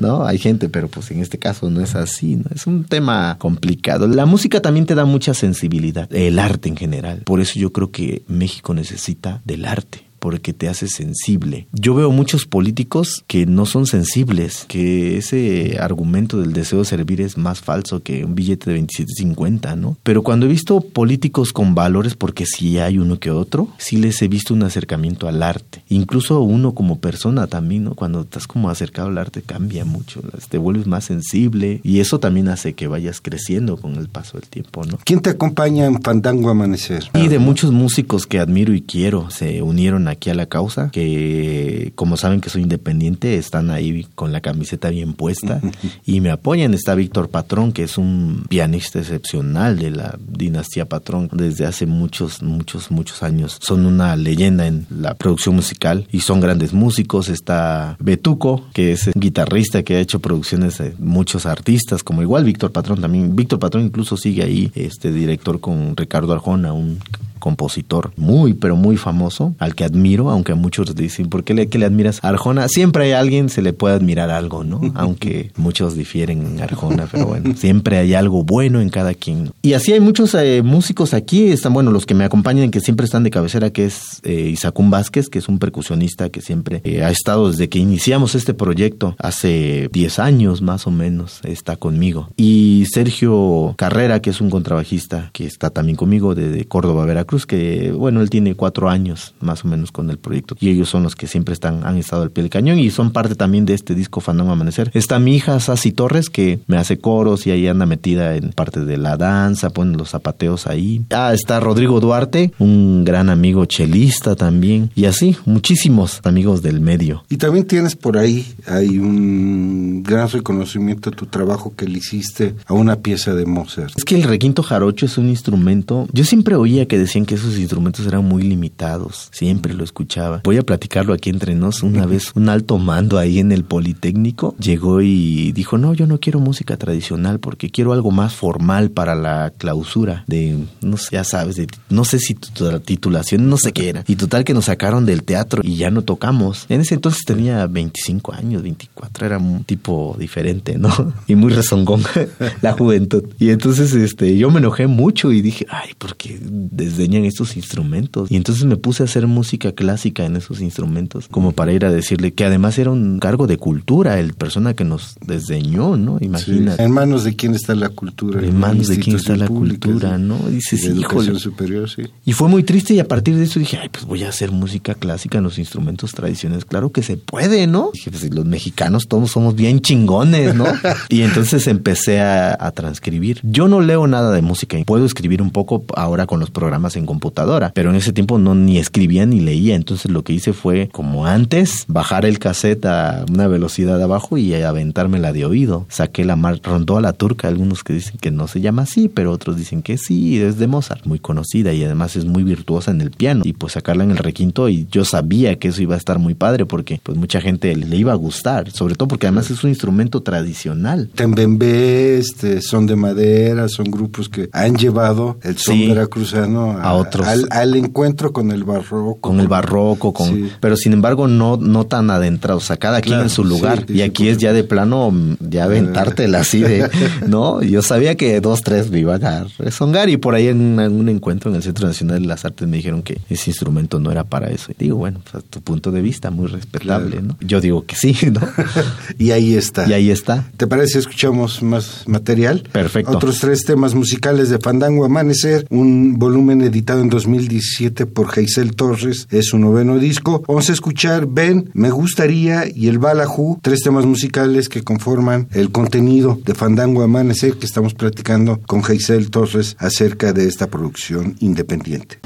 ¿No? 0.00 0.24
Hay 0.24 0.38
gente, 0.38 0.70
pero 0.70 0.88
pues 0.88 1.10
en 1.10 1.20
este 1.20 1.36
caso 1.36 1.68
no 1.68 1.82
es 1.82 1.97
así, 1.98 2.36
¿no? 2.36 2.44
Es 2.54 2.66
un 2.66 2.84
tema 2.84 3.36
complicado. 3.38 4.06
La 4.06 4.26
música 4.26 4.60
también 4.60 4.86
te 4.86 4.94
da 4.94 5.04
mucha 5.04 5.34
sensibilidad, 5.34 6.12
el 6.12 6.38
arte 6.38 6.68
en 6.68 6.76
general. 6.76 7.22
Por 7.24 7.40
eso 7.40 7.58
yo 7.58 7.72
creo 7.72 7.90
que 7.90 8.22
México 8.26 8.74
necesita 8.74 9.42
del 9.44 9.64
arte 9.64 10.07
porque 10.18 10.52
te 10.52 10.68
hace 10.68 10.88
sensible. 10.88 11.66
Yo 11.72 11.94
veo 11.94 12.10
muchos 12.10 12.46
políticos 12.46 13.24
que 13.26 13.46
no 13.46 13.66
son 13.66 13.86
sensibles, 13.86 14.64
que 14.68 15.16
ese 15.16 15.78
argumento 15.80 16.40
del 16.40 16.52
deseo 16.52 16.80
de 16.80 16.84
servir 16.84 17.20
es 17.20 17.36
más 17.36 17.60
falso 17.60 18.02
que 18.02 18.24
un 18.24 18.34
billete 18.34 18.70
de 18.70 18.80
27.50, 18.80 19.76
¿no? 19.76 19.96
Pero 20.02 20.22
cuando 20.22 20.46
he 20.46 20.48
visto 20.48 20.80
políticos 20.80 21.52
con 21.52 21.74
valores, 21.74 22.14
porque 22.14 22.46
sí 22.46 22.78
hay 22.78 22.98
uno 22.98 23.18
que 23.18 23.30
otro, 23.30 23.68
sí 23.78 23.96
les 23.96 24.20
he 24.22 24.28
visto 24.28 24.54
un 24.54 24.62
acercamiento 24.62 25.28
al 25.28 25.42
arte. 25.42 25.82
Incluso 25.88 26.40
uno 26.40 26.74
como 26.74 26.98
persona 26.98 27.46
también, 27.46 27.84
¿no? 27.84 27.94
Cuando 27.94 28.22
estás 28.22 28.46
como 28.46 28.70
acercado 28.70 29.08
al 29.08 29.18
arte 29.18 29.42
cambia 29.42 29.84
mucho, 29.84 30.22
te 30.48 30.58
vuelves 30.58 30.86
más 30.86 31.04
sensible 31.04 31.80
y 31.84 32.00
eso 32.00 32.18
también 32.20 32.48
hace 32.48 32.74
que 32.74 32.86
vayas 32.86 33.20
creciendo 33.20 33.76
con 33.76 33.96
el 33.96 34.08
paso 34.08 34.38
del 34.38 34.48
tiempo, 34.48 34.84
¿no? 34.84 34.98
¿Quién 35.04 35.20
te 35.20 35.30
acompaña 35.30 35.86
en 35.86 36.02
Fandango 36.02 36.50
Amanecer? 36.50 37.10
Y 37.14 37.28
de 37.28 37.38
muchos 37.38 37.72
músicos 37.72 38.26
que 38.26 38.38
admiro 38.38 38.74
y 38.74 38.82
quiero 38.82 39.30
se 39.30 39.62
unieron 39.62 40.07
aquí 40.08 40.30
a 40.30 40.34
la 40.34 40.46
causa, 40.46 40.90
que 40.90 41.92
como 41.94 42.16
saben 42.16 42.40
que 42.40 42.50
soy 42.50 42.62
independiente, 42.62 43.36
están 43.36 43.70
ahí 43.70 44.06
con 44.14 44.32
la 44.32 44.40
camiseta 44.40 44.90
bien 44.90 45.12
puesta 45.14 45.60
y 46.06 46.20
me 46.20 46.30
apoyan. 46.30 46.74
Está 46.74 46.94
Víctor 46.94 47.30
Patrón, 47.30 47.72
que 47.72 47.84
es 47.84 47.98
un 47.98 48.44
pianista 48.48 48.98
excepcional 48.98 49.78
de 49.78 49.90
la 49.90 50.18
dinastía 50.18 50.86
Patrón 50.86 51.28
desde 51.32 51.66
hace 51.66 51.86
muchos, 51.86 52.42
muchos, 52.42 52.90
muchos 52.90 53.22
años. 53.22 53.58
Son 53.60 53.86
una 53.86 54.16
leyenda 54.16 54.66
en 54.66 54.86
la 54.90 55.14
producción 55.14 55.54
musical 55.54 56.06
y 56.10 56.20
son 56.20 56.40
grandes 56.40 56.72
músicos. 56.72 57.28
Está 57.28 57.96
Betuco, 58.00 58.64
que 58.72 58.92
es 58.92 59.08
un 59.08 59.20
guitarrista 59.20 59.82
que 59.82 59.96
ha 59.96 60.00
hecho 60.00 60.20
producciones 60.20 60.78
de 60.78 60.94
muchos 60.98 61.46
artistas, 61.46 62.02
como 62.02 62.22
igual 62.22 62.44
Víctor 62.44 62.72
Patrón 62.72 63.00
también. 63.00 63.34
Víctor 63.36 63.58
Patrón 63.58 63.84
incluso 63.84 64.16
sigue 64.16 64.42
ahí, 64.42 64.72
este 64.74 65.12
director 65.12 65.60
con 65.60 65.96
Ricardo 65.96 66.32
Arjona, 66.32 66.72
un 66.72 66.98
compositor 67.38 68.12
muy, 68.16 68.54
pero 68.54 68.76
muy 68.76 68.96
famoso, 68.96 69.54
al 69.58 69.74
que 69.74 69.84
admiro, 69.84 70.30
aunque 70.30 70.54
muchos 70.54 70.94
dicen, 70.94 71.28
¿por 71.28 71.44
qué 71.44 71.54
le, 71.54 71.68
que 71.68 71.78
le 71.78 71.86
admiras 71.86 72.20
a 72.22 72.28
Arjona? 72.28 72.68
Siempre 72.68 73.04
hay 73.04 73.12
alguien, 73.12 73.48
se 73.48 73.62
le 73.62 73.72
puede 73.72 73.94
admirar 73.94 74.30
algo, 74.30 74.64
¿no? 74.64 74.80
Aunque 74.94 75.52
muchos 75.56 75.94
difieren 75.94 76.44
en 76.44 76.60
Arjona, 76.60 77.08
pero 77.10 77.26
bueno, 77.26 77.54
siempre 77.56 77.98
hay 77.98 78.14
algo 78.14 78.42
bueno 78.44 78.80
en 78.80 78.90
cada 78.90 79.14
quien. 79.14 79.52
Y 79.62 79.74
así 79.74 79.92
hay 79.92 80.00
muchos 80.00 80.34
eh, 80.34 80.62
músicos 80.62 81.14
aquí, 81.14 81.48
están, 81.48 81.72
bueno, 81.72 81.90
los 81.90 82.06
que 82.06 82.14
me 82.14 82.24
acompañan, 82.24 82.70
que 82.70 82.80
siempre 82.80 83.04
están 83.04 83.22
de 83.24 83.30
cabecera, 83.30 83.70
que 83.70 83.86
es 83.86 84.20
eh, 84.24 84.50
Isacún 84.52 84.90
Vázquez, 84.90 85.28
que 85.28 85.38
es 85.38 85.48
un 85.48 85.58
percusionista 85.58 86.30
que 86.30 86.40
siempre 86.40 86.80
eh, 86.84 87.02
ha 87.02 87.10
estado 87.10 87.50
desde 87.50 87.68
que 87.68 87.78
iniciamos 87.78 88.34
este 88.34 88.54
proyecto, 88.54 89.14
hace 89.18 89.88
10 89.92 90.18
años 90.18 90.62
más 90.62 90.86
o 90.86 90.90
menos, 90.90 91.40
está 91.44 91.76
conmigo. 91.76 92.30
Y 92.36 92.86
Sergio 92.90 93.74
Carrera, 93.76 94.20
que 94.20 94.30
es 94.30 94.40
un 94.40 94.50
contrabajista, 94.50 95.30
que 95.32 95.46
está 95.46 95.70
también 95.70 95.96
conmigo 95.96 96.34
de, 96.34 96.48
de 96.48 96.64
Córdoba, 96.66 97.04
Veracruz, 97.04 97.27
que 97.46 97.92
bueno, 97.92 98.20
él 98.20 98.30
tiene 98.30 98.54
cuatro 98.54 98.88
años 98.88 99.34
más 99.40 99.64
o 99.64 99.68
menos 99.68 99.92
con 99.92 100.10
el 100.10 100.18
proyecto 100.18 100.56
y 100.60 100.70
ellos 100.70 100.88
son 100.88 101.02
los 101.02 101.14
que 101.14 101.26
siempre 101.26 101.54
están, 101.54 101.86
han 101.86 101.96
estado 101.96 102.22
al 102.22 102.30
pie 102.30 102.42
del 102.42 102.50
cañón 102.50 102.78
y 102.78 102.90
son 102.90 103.12
parte 103.12 103.34
también 103.34 103.64
de 103.64 103.74
este 103.74 103.94
disco 103.94 104.20
Fandango 104.20 104.52
Amanecer. 104.52 104.90
Está 104.94 105.18
mi 105.18 105.36
hija 105.36 105.58
Sassy 105.60 105.92
Torres 105.92 106.30
que 106.30 106.60
me 106.66 106.76
hace 106.76 106.98
coros 106.98 107.46
y 107.46 107.50
ahí 107.50 107.66
anda 107.66 107.86
metida 107.86 108.36
en 108.36 108.50
parte 108.52 108.84
de 108.84 108.96
la 108.96 109.16
danza, 109.16 109.70
ponen 109.70 109.96
los 109.96 110.10
zapateos 110.10 110.66
ahí. 110.66 111.02
Ah, 111.10 111.32
está 111.34 111.60
Rodrigo 111.60 112.00
Duarte, 112.00 112.52
un 112.58 113.04
gran 113.04 113.30
amigo 113.30 113.64
chelista 113.66 114.34
también 114.36 114.90
y 114.94 115.04
así, 115.04 115.36
muchísimos 115.44 116.20
amigos 116.24 116.62
del 116.62 116.80
medio. 116.80 117.24
Y 117.28 117.36
también 117.36 117.66
tienes 117.66 117.96
por 117.96 118.18
ahí, 118.18 118.46
hay 118.66 118.98
un 118.98 120.02
gran 120.02 120.28
reconocimiento 120.28 121.10
a 121.10 121.12
tu 121.12 121.26
trabajo 121.26 121.74
que 121.76 121.86
le 121.86 121.98
hiciste 121.98 122.54
a 122.66 122.74
una 122.74 122.96
pieza 122.96 123.34
de 123.34 123.46
Mozart. 123.46 123.92
Es 123.96 124.04
que 124.04 124.14
el 124.14 124.22
requinto 124.22 124.62
jarocho 124.62 125.06
es 125.06 125.18
un 125.18 125.28
instrumento. 125.28 126.08
Yo 126.12 126.24
siempre 126.24 126.54
oía 126.54 126.86
que 126.86 126.98
decían 127.18 127.26
que 127.26 127.34
esos 127.34 127.58
instrumentos 127.58 128.06
eran 128.06 128.24
muy 128.24 128.42
limitados. 128.42 129.28
Siempre 129.32 129.74
lo 129.74 129.84
escuchaba. 129.84 130.42
Voy 130.44 130.58
a 130.58 130.62
platicarlo 130.62 131.12
aquí 131.12 131.30
entre 131.30 131.54
nos. 131.54 131.82
Una 131.82 132.06
vez 132.06 132.32
un 132.34 132.48
alto 132.48 132.78
mando 132.78 133.18
ahí 133.18 133.38
en 133.38 133.52
el 133.52 133.64
Politécnico 133.64 134.54
llegó 134.58 135.00
y 135.00 135.52
dijo, 135.52 135.78
no, 135.78 135.94
yo 135.94 136.06
no 136.06 136.20
quiero 136.20 136.40
música 136.40 136.76
tradicional 136.76 137.40
porque 137.40 137.70
quiero 137.70 137.92
algo 137.92 138.10
más 138.10 138.34
formal 138.34 138.90
para 138.90 139.14
la 139.14 139.52
clausura 139.56 140.24
de, 140.26 140.58
no 140.80 140.96
sé, 140.96 141.08
ya 141.12 141.24
sabes, 141.24 141.56
de, 141.56 141.66
no 141.88 142.04
sé 142.04 142.18
si 142.18 142.34
tu 142.34 142.78
titulación, 142.80 143.48
no 143.48 143.56
sé 143.56 143.72
qué 143.72 143.88
era. 143.88 144.04
Y 144.06 144.16
total 144.16 144.44
que 144.44 144.54
nos 144.54 144.66
sacaron 144.66 145.06
del 145.06 145.22
teatro 145.22 145.62
y 145.64 145.76
ya 145.76 145.90
no 145.90 146.02
tocamos. 146.02 146.66
En 146.68 146.80
ese 146.80 146.94
entonces 146.94 147.24
tenía 147.24 147.66
25 147.66 148.32
años, 148.34 148.62
24, 148.62 149.26
era 149.26 149.38
un 149.38 149.64
tipo 149.64 150.16
diferente, 150.18 150.78
¿no? 150.78 150.88
Y 151.26 151.34
muy 151.34 151.52
rezongón 151.52 152.02
la 152.62 152.72
juventud. 152.72 153.24
Y 153.38 153.50
entonces 153.50 153.92
este, 153.92 154.36
yo 154.36 154.50
me 154.50 154.58
enojé 154.58 154.86
mucho 154.86 155.30
y 155.32 155.42
dije, 155.42 155.66
ay, 155.68 155.90
porque 155.98 156.38
desde 156.40 157.07
tenían 157.08 157.24
estos 157.24 157.56
instrumentos. 157.56 158.30
Y 158.30 158.36
entonces 158.36 158.64
me 158.64 158.76
puse 158.76 159.02
a 159.02 159.06
hacer 159.06 159.26
música 159.26 159.72
clásica 159.72 160.26
en 160.26 160.36
esos 160.36 160.60
instrumentos, 160.60 161.26
como 161.28 161.52
para 161.52 161.72
ir 161.72 161.86
a 161.86 161.90
decirle 161.90 162.32
que 162.32 162.44
además 162.44 162.78
era 162.78 162.90
un 162.90 163.18
cargo 163.18 163.46
de 163.46 163.56
cultura, 163.56 164.18
el 164.20 164.34
persona 164.34 164.74
que 164.74 164.84
nos 164.84 165.16
desdeñó, 165.24 165.96
¿no? 165.96 166.18
Imagina. 166.20 166.76
Sí. 166.76 166.82
En 166.82 166.90
manos 166.90 167.24
de 167.24 167.34
quién 167.34 167.54
está 167.54 167.74
la 167.74 167.88
cultura. 167.88 168.44
En 168.44 168.58
manos 168.58 168.88
de 168.88 168.98
quién 168.98 169.16
está 169.16 169.36
la 169.36 169.48
cultura. 169.48 170.18
¿no? 170.18 170.36
Dices, 170.50 170.82
de 170.82 171.00
híjole. 171.00 171.38
superior, 171.38 171.88
sí. 171.88 172.02
Y 172.26 172.32
fue 172.32 172.48
muy 172.48 172.62
triste 172.62 172.92
y 172.92 173.00
a 173.00 173.08
partir 173.08 173.36
de 173.36 173.44
eso 173.44 173.58
dije, 173.58 173.78
ay, 173.78 173.88
pues 173.88 174.04
voy 174.04 174.24
a 174.24 174.28
hacer 174.28 174.52
música 174.52 174.94
clásica 174.94 175.38
en 175.38 175.44
los 175.44 175.58
instrumentos 175.58 176.12
tradicionales. 176.12 176.66
Claro 176.66 176.92
que 176.92 177.02
se 177.02 177.16
puede, 177.16 177.66
¿no? 177.66 177.90
Dije, 177.94 178.10
pues 178.10 178.34
los 178.34 178.44
mexicanos 178.44 179.08
todos 179.08 179.30
somos 179.30 179.54
bien 179.54 179.80
chingones, 179.80 180.54
¿no? 180.54 180.66
y 181.08 181.22
entonces 181.22 181.66
empecé 181.68 182.20
a, 182.20 182.54
a 182.58 182.70
transcribir. 182.72 183.40
Yo 183.42 183.66
no 183.66 183.80
leo 183.80 184.06
nada 184.06 184.32
de 184.32 184.42
música 184.42 184.78
puedo 184.84 185.04
escribir 185.04 185.42
un 185.42 185.50
poco 185.50 185.84
ahora 185.94 186.26
con 186.26 186.40
los 186.40 186.50
programas 186.50 186.96
en 186.98 187.06
computadora, 187.06 187.72
pero 187.74 187.90
en 187.90 187.96
ese 187.96 188.12
tiempo 188.12 188.38
no 188.38 188.54
ni 188.54 188.78
escribía 188.78 189.26
ni 189.26 189.40
leía. 189.40 189.74
Entonces 189.76 190.10
lo 190.10 190.22
que 190.24 190.32
hice 190.32 190.52
fue, 190.52 190.88
como 190.92 191.26
antes, 191.26 191.84
bajar 191.88 192.24
el 192.24 192.38
cassette 192.38 192.84
a 192.86 193.24
una 193.32 193.46
velocidad 193.48 194.02
abajo 194.02 194.36
y 194.38 194.54
aventármela 194.54 195.32
de 195.32 195.44
oído. 195.44 195.86
Saqué 195.88 196.24
la 196.24 196.36
mar 196.36 196.60
rondó 196.62 196.96
a 196.98 197.00
la 197.00 197.12
turca, 197.12 197.48
algunos 197.48 197.84
que 197.84 197.92
dicen 197.92 198.16
que 198.20 198.30
no 198.30 198.48
se 198.48 198.60
llama 198.60 198.82
así, 198.82 199.08
pero 199.08 199.32
otros 199.32 199.56
dicen 199.56 199.82
que 199.82 199.98
sí, 199.98 200.40
es 200.40 200.58
de 200.58 200.66
Mozart, 200.66 201.06
muy 201.06 201.18
conocida 201.18 201.72
y 201.72 201.84
además 201.84 202.16
es 202.16 202.24
muy 202.24 202.42
virtuosa 202.42 202.90
en 202.90 203.00
el 203.00 203.10
piano. 203.10 203.42
Y 203.44 203.52
pues 203.52 203.74
sacarla 203.74 204.04
en 204.04 204.10
el 204.10 204.18
requinto 204.18 204.68
y 204.68 204.86
yo 204.90 205.04
sabía 205.04 205.58
que 205.58 205.68
eso 205.68 205.82
iba 205.82 205.94
a 205.94 205.98
estar 205.98 206.18
muy 206.18 206.34
padre 206.34 206.66
porque 206.66 207.00
pues 207.02 207.16
mucha 207.16 207.40
gente 207.40 207.74
le 207.76 207.96
iba 207.96 208.12
a 208.12 208.16
gustar, 208.16 208.70
sobre 208.70 208.94
todo 208.94 209.08
porque 209.08 209.26
además 209.26 209.50
es 209.50 209.62
un 209.64 209.70
instrumento 209.70 210.20
tradicional. 210.22 211.08
Tembembé, 211.14 212.18
este, 212.18 212.60
son 212.60 212.86
de 212.86 212.96
madera, 212.96 213.68
son 213.68 213.90
grupos 213.90 214.28
que 214.28 214.48
han 214.52 214.76
llevado 214.76 215.38
el 215.42 215.56
son 215.56 215.76
Sí. 215.76 215.88
veracruzano 215.88 216.72
a, 216.78 216.87
A 216.88 216.94
otros. 216.94 217.26
Al, 217.26 217.46
al 217.50 217.74
encuentro 217.74 218.32
con 218.32 218.50
el 218.50 218.64
barroco. 218.64 219.20
con 219.20 219.40
el 219.40 219.48
barroco, 219.48 220.12
con, 220.12 220.28
Sí. 220.28 220.50
pero 220.60 220.76
sin 220.76 220.92
embargo 220.92 221.28
no, 221.28 221.56
no 221.56 221.84
tan 221.86 222.10
adentrado, 222.10 222.58
o 222.58 222.62
sea, 222.62 222.76
cada 222.76 223.00
quien 223.00 223.20
en 223.20 223.30
su 223.30 223.44
lugar. 223.44 223.84
sí, 223.86 223.94
y 223.94 224.02
aquí 224.02 224.28
es 224.28 224.38
ya 224.38 224.52
de 224.52 224.64
plano, 224.64 225.10
mm, 225.10 225.36
ya 225.48 225.64
aventártela 225.64 226.40
así 226.40 226.60
de, 226.60 226.88
¿no? 227.26 227.62
Yo 227.62 227.82
sabía 227.82 228.14
que 228.16 228.40
dos, 228.40 228.62
tres 228.62 228.90
me 228.90 229.00
iban 229.00 229.24
a 229.24 229.44
rezongar 229.58 230.08
y 230.08 230.16
por 230.16 230.34
ahí 230.34 230.48
en 230.48 230.78
algún 230.80 231.08
encuentro 231.08 231.50
en 231.50 231.56
el 231.56 231.62
Centro 231.62 231.86
Nacional 231.86 232.20
de 232.22 232.26
las 232.28 232.44
Artes 232.44 232.66
me 232.68 232.76
dijeron 232.76 233.02
que 233.02 233.20
ese 233.28 233.50
instrumento 233.50 234.00
no 234.00 234.10
era 234.10 234.24
para 234.24 234.48
eso. 234.50 234.72
Y 234.72 234.84
digo, 234.84 234.96
bueno, 234.96 235.20
pues 235.22 235.44
a 235.44 235.46
tu 235.46 235.60
punto 235.60 235.90
de 235.90 236.00
vista, 236.02 236.30
muy 236.30 236.46
respetable, 236.48 237.10
Claro. 237.18 237.26
¿no? 237.26 237.36
Yo 237.40 237.60
digo 237.60 237.84
que 237.84 237.94
sí, 237.96 238.16
¿no? 238.32 238.40
y 239.18 239.30
ahí 239.32 239.54
está. 239.54 239.88
y 239.88 239.92
ahí 239.92 240.10
está. 240.10 240.44
¿Te 240.56 240.66
parece 240.66 240.94
si 240.94 240.98
escuchamos 240.98 241.62
más 241.62 242.04
material? 242.06 242.62
Perfecto. 242.72 243.12
Otros 243.16 243.38
tres 243.40 243.64
temas 243.64 243.94
musicales 243.94 244.48
de 244.50 244.58
Fandango 244.58 245.04
Amanecer, 245.04 245.66
un 245.70 246.18
volumen 246.18 246.60
editado 246.62 246.77
en 246.86 247.08
2017 247.08 248.06
por 248.06 248.28
Geisel 248.28 248.74
Torres, 248.74 249.26
es 249.30 249.46
su 249.46 249.58
noveno 249.58 249.98
disco. 249.98 250.42
Vamos 250.46 250.70
a 250.70 250.72
escuchar 250.72 251.26
Ven, 251.26 251.70
Me 251.74 251.90
Gustaría 251.90 252.64
y 252.66 252.88
El 252.88 252.98
Balajú, 252.98 253.58
tres 253.62 253.80
temas 253.80 254.06
musicales 254.06 254.68
que 254.68 254.82
conforman 254.82 255.48
el 255.52 255.70
contenido 255.70 256.38
de 256.44 256.54
Fandango 256.54 257.02
Amanecer 257.02 257.54
que 257.54 257.66
estamos 257.66 257.94
platicando 257.94 258.60
con 258.66 258.82
Geisel 258.82 259.30
Torres 259.30 259.76
acerca 259.78 260.32
de 260.32 260.46
esta 260.46 260.68
producción 260.68 261.36
independiente. 261.40 262.20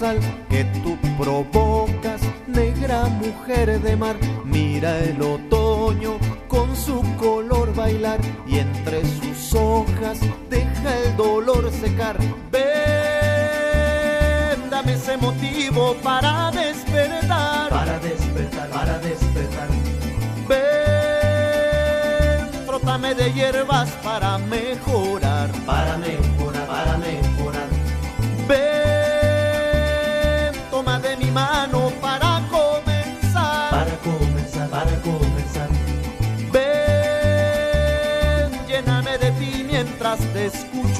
Sal 0.00 0.18
que 0.48 0.64
tú 0.82 0.96
provocas, 1.18 2.22
negra 2.46 3.04
mujer 3.04 3.78
de 3.80 3.96
mar. 3.96 4.16
Mira 4.44 4.98
el 4.98 5.20
otoño 5.20 6.18
con 6.48 6.74
su 6.74 7.02
color 7.18 7.74
bailar 7.74 8.18
y 8.46 8.60
entre 8.60 9.04
sus 9.04 9.54
hojas 9.54 10.18
deja 10.48 10.96
el 11.04 11.14
dolor 11.18 11.70
secar. 11.70 12.16
Ven, 12.50 12.60
dame 14.70 14.94
ese 14.94 15.18
motivo 15.18 15.94
para 16.02 16.50
despertar. 16.50 17.68
Para 17.68 17.98
despertar, 17.98 18.70
para 18.70 18.98
despertar. 19.00 19.68
Ven, 20.48 20.60
frótame 22.66 23.14
de 23.14 23.32
hierbas 23.34 23.90
para 24.02 24.38
mejorar. 24.38 25.50
Para 25.66 25.98
mejorar, 25.98 26.29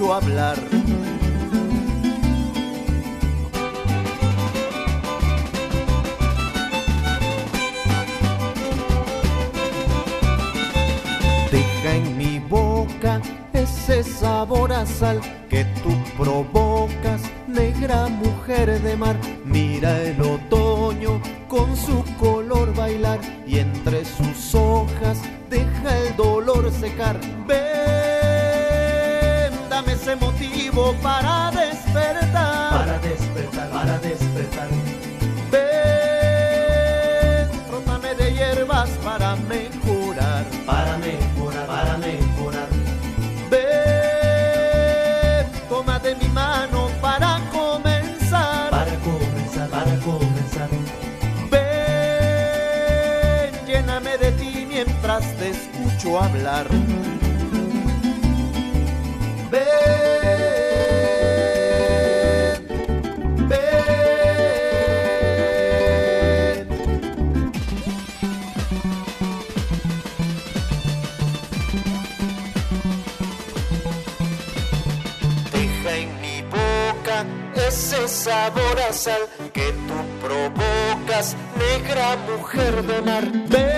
escucho 0.01 0.15
hablar. 0.15 0.57
Deja 11.51 11.95
en 11.95 12.17
mi 12.17 12.39
boca 12.39 13.21
ese 13.53 14.03
sabor 14.03 14.73
a 14.73 14.87
sal 14.87 15.21
que 15.49 15.65
tú 15.83 15.93
provocas, 16.17 17.23
negra 17.47 18.09
mujer 18.09 18.81
de 18.81 18.97
mar. 18.97 19.17
Mira 19.45 20.01
el 20.03 20.21
otoño 20.21 21.21
con 21.49 21.77
su 21.77 22.05
color 22.19 22.75
bailar 22.75 23.19
y 23.47 23.59
entre 23.59 24.05
sus 24.05 24.55
hojas 24.55 25.19
deja 25.51 25.99
el 25.99 26.17
dolor 26.17 26.71
secar. 26.73 27.19
Dame 27.47 28.00
ese 30.11 30.17
motivo 30.17 30.95
para 31.03 31.51
despertar. 31.53 32.71
Para 32.71 32.99
despertar, 32.99 33.71
para 33.71 33.99
despertar. 33.99 34.69
Ven, 35.53 35.61
frótame 37.69 38.15
de 38.17 38.33
hierbas 38.35 38.91
para 39.05 39.37
mejorar. 39.37 40.45
Para 40.67 40.99
mejorar, 40.99 41.67
para 41.67 41.99
mejorar. 41.99 42.69
Ven, 43.51 43.71
toma 45.69 45.99
de 46.01 46.17
mi 46.17 46.29
mano 46.29 46.91
para 47.01 47.41
comenzar. 47.53 48.71
Para 48.71 48.97
comenzar, 48.97 49.69
para 49.69 49.97
comenzar. 49.99 50.69
Ven, 51.51 51.61
lléname 53.67 54.19
de 54.19 54.33
ti 54.33 54.67
mientras 54.69 55.37
te 55.37 55.51
escucho 55.51 56.21
hablar. 56.21 56.67
Ven, 59.51 60.00
sabor 78.25 78.79
a 78.87 78.93
sal 78.93 79.23
que 79.55 79.73
tú 79.89 79.95
provocas, 80.21 81.35
negra 81.57 82.16
mujer 82.31 82.83
de 82.85 83.01
mar. 83.03 83.25
Ven, 83.49 83.71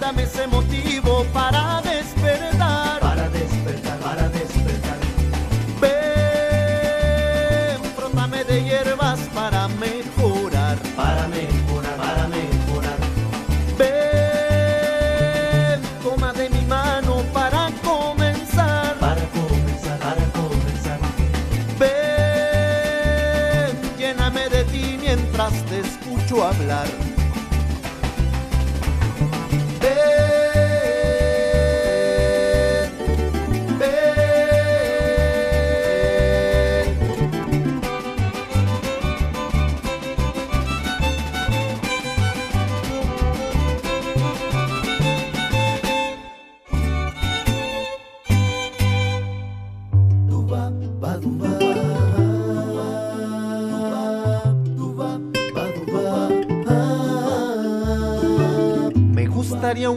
dame 0.00 0.22
ese 0.24 0.48
motivo 0.48 1.24
para 1.32 1.80
despertar. 1.82 2.19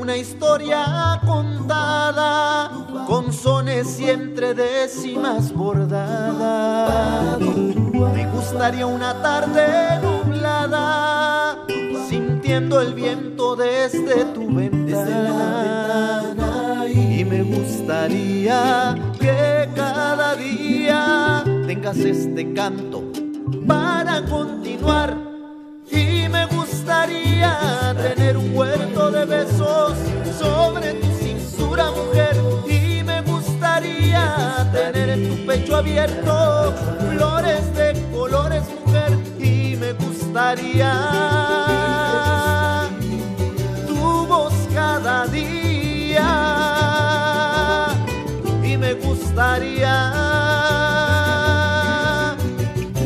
Una 0.04 0.18
historia 0.18 1.18
contada 1.26 2.70
con 3.08 3.32
sones 3.32 4.02
y 4.02 4.10
entre 4.10 4.54
décimas 4.54 5.54
bordadas. 5.54 7.40
Me 7.40 8.28
gustaría 8.28 8.86
una 8.86 9.14
tarde 9.22 10.02
nublada 10.02 11.66
sintiendo 12.10 12.82
el 12.82 12.94
viento 12.94 13.56
desde 13.56 14.26
tu 14.34 14.54
ventana. 14.54 16.36
Y 16.86 17.24
me 17.24 17.44
gustaría 17.44 18.96
que 19.18 19.70
cada 19.74 20.36
día 20.36 21.46
tengas 21.66 21.96
este 22.00 22.54
canto 22.54 23.04
para 23.66 24.22
continuar. 24.26 25.23
Gustaría 27.04 27.94
tener 28.02 28.38
un 28.38 28.56
huerto 28.56 29.12
de 29.12 29.26
besos 29.26 29.98
sobre 30.40 30.94
tu 30.94 31.08
cintura, 31.18 31.92
mujer. 31.92 32.38
Y 32.66 33.04
me 33.04 33.22
gustaría 33.24 34.66
tener 34.72 35.10
en 35.10 35.28
tu 35.28 35.46
pecho 35.46 35.76
abierto 35.76 36.74
flores 37.12 37.76
de 37.76 38.02
colores, 38.14 38.64
mujer. 38.86 39.18
Y 39.38 39.76
me 39.76 39.92
gustaría 39.92 40.94
tu 43.86 44.26
voz 44.26 44.54
cada 44.74 45.28
día. 45.28 46.30
Y 48.64 48.78
me 48.78 48.94
gustaría 48.94 50.14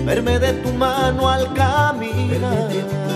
verme 0.05 0.37
de 0.37 0.53
tu 0.53 0.71
mano 0.73 1.27
al 1.27 1.51
caminar. 1.55 3.06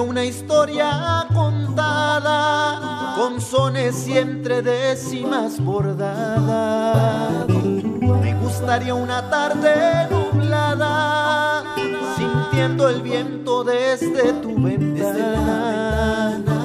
Una 0.00 0.24
historia 0.24 1.26
contada 1.32 3.14
con 3.16 3.40
sones 3.40 4.08
y 4.08 4.18
entre 4.18 4.60
décimas 4.62 5.60
bordadas. 5.60 7.46
Me 7.48 8.34
gustaría 8.40 8.94
una 8.94 9.30
tarde 9.30 10.08
nublada 10.10 11.62
sintiendo 12.16 12.88
el 12.88 13.02
viento 13.02 13.62
desde 13.64 14.32
tu 14.34 14.60
ventana. 14.60 16.55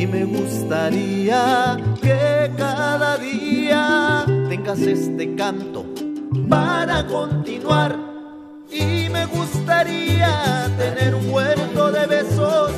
Y 0.00 0.06
me 0.06 0.24
gustaría 0.24 1.76
que 2.00 2.50
cada 2.56 3.18
día 3.18 4.24
tengas 4.48 4.80
este 4.80 5.34
canto 5.34 5.84
para 6.48 7.06
continuar. 7.06 7.98
Y 8.72 9.10
me 9.10 9.26
gustaría 9.26 10.70
tener 10.78 11.14
un 11.14 11.30
huerto 11.30 11.92
de 11.92 12.06
besos 12.06 12.70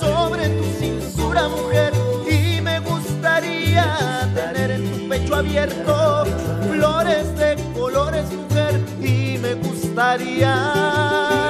sobre 0.00 0.48
tu 0.48 0.64
cintura, 0.80 1.48
mujer. 1.48 1.92
Y 2.26 2.62
me 2.62 2.80
gustaría 2.80 4.26
tener 4.34 4.70
en 4.70 4.90
tu 4.90 5.06
pecho 5.06 5.34
abierto 5.34 6.24
flores 6.66 7.36
de 7.36 7.56
colores, 7.74 8.24
mujer. 8.32 8.80
Y 9.02 9.36
me 9.36 9.52
gustaría 9.52 11.49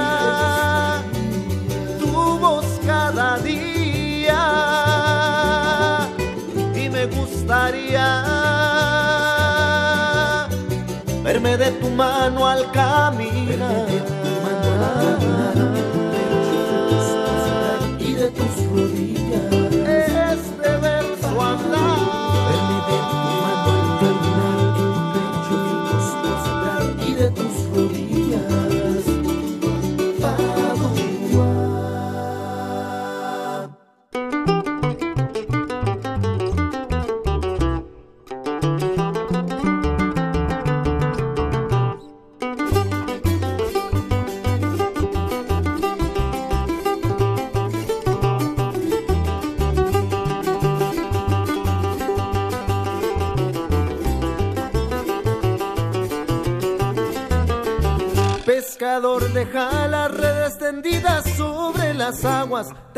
de 11.61 11.71
tu 11.73 11.91
mano 11.91 12.47
al 12.47 12.71
caminar. 12.73 13.50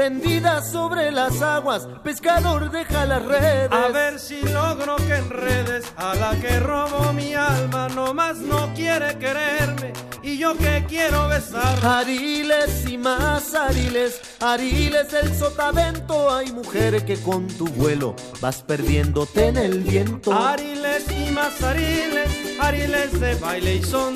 Aguas, 0.03 0.20
tendidas 0.20 0.70
sobre 0.70 1.11
las 1.11 1.40
aguas. 1.42 1.86
Pescador 2.03 2.70
deja 2.70 3.07
las 3.07 3.24
redes. 3.24 3.70
A 3.70 3.88
ver 3.88 4.18
si 4.18 4.40
logro 4.42 4.96
que 4.96 5.16
enredes 5.16 5.84
a 5.96 6.14
la 6.14 6.38
que 6.40 6.59
robó 6.61 7.12
mi 7.12 7.34
alma, 7.34 7.88
nomás 7.88 8.38
no 8.38 8.72
quiere 8.74 9.16
quererme 9.18 9.92
y 10.22 10.38
yo 10.38 10.57
que 10.57 10.84
quiero 10.88 11.28
besar. 11.28 11.84
Ariles 11.84 12.88
y 12.88 12.98
más 12.98 13.55
ariles, 13.55 14.20
ariles 14.40 15.11
del 15.11 15.34
sotavento. 15.34 16.34
Hay 16.34 16.53
mujer 16.53 17.05
que 17.05 17.16
con 17.20 17.46
tu 17.48 17.66
vuelo 17.66 18.14
vas 18.40 18.62
perdiéndote 18.62 19.48
en 19.48 19.57
el 19.57 19.80
viento. 19.80 20.32
Ariles 20.32 21.05
y 21.11 21.30
más 21.32 21.62
ariles, 21.62 22.28
ariles 22.61 23.20
de 23.20 23.34
baile 23.36 23.76
y 23.76 23.82
son. 23.82 24.14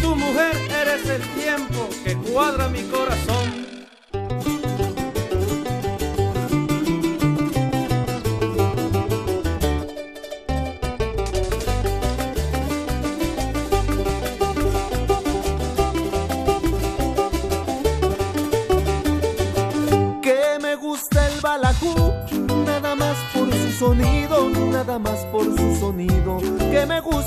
Tu 0.00 0.14
mujer 0.14 0.56
eres 0.70 1.08
el 1.08 1.22
tiempo 1.42 1.88
que 2.04 2.14
cuadra 2.16 2.68
mi 2.68 2.82
corazón. 2.82 3.75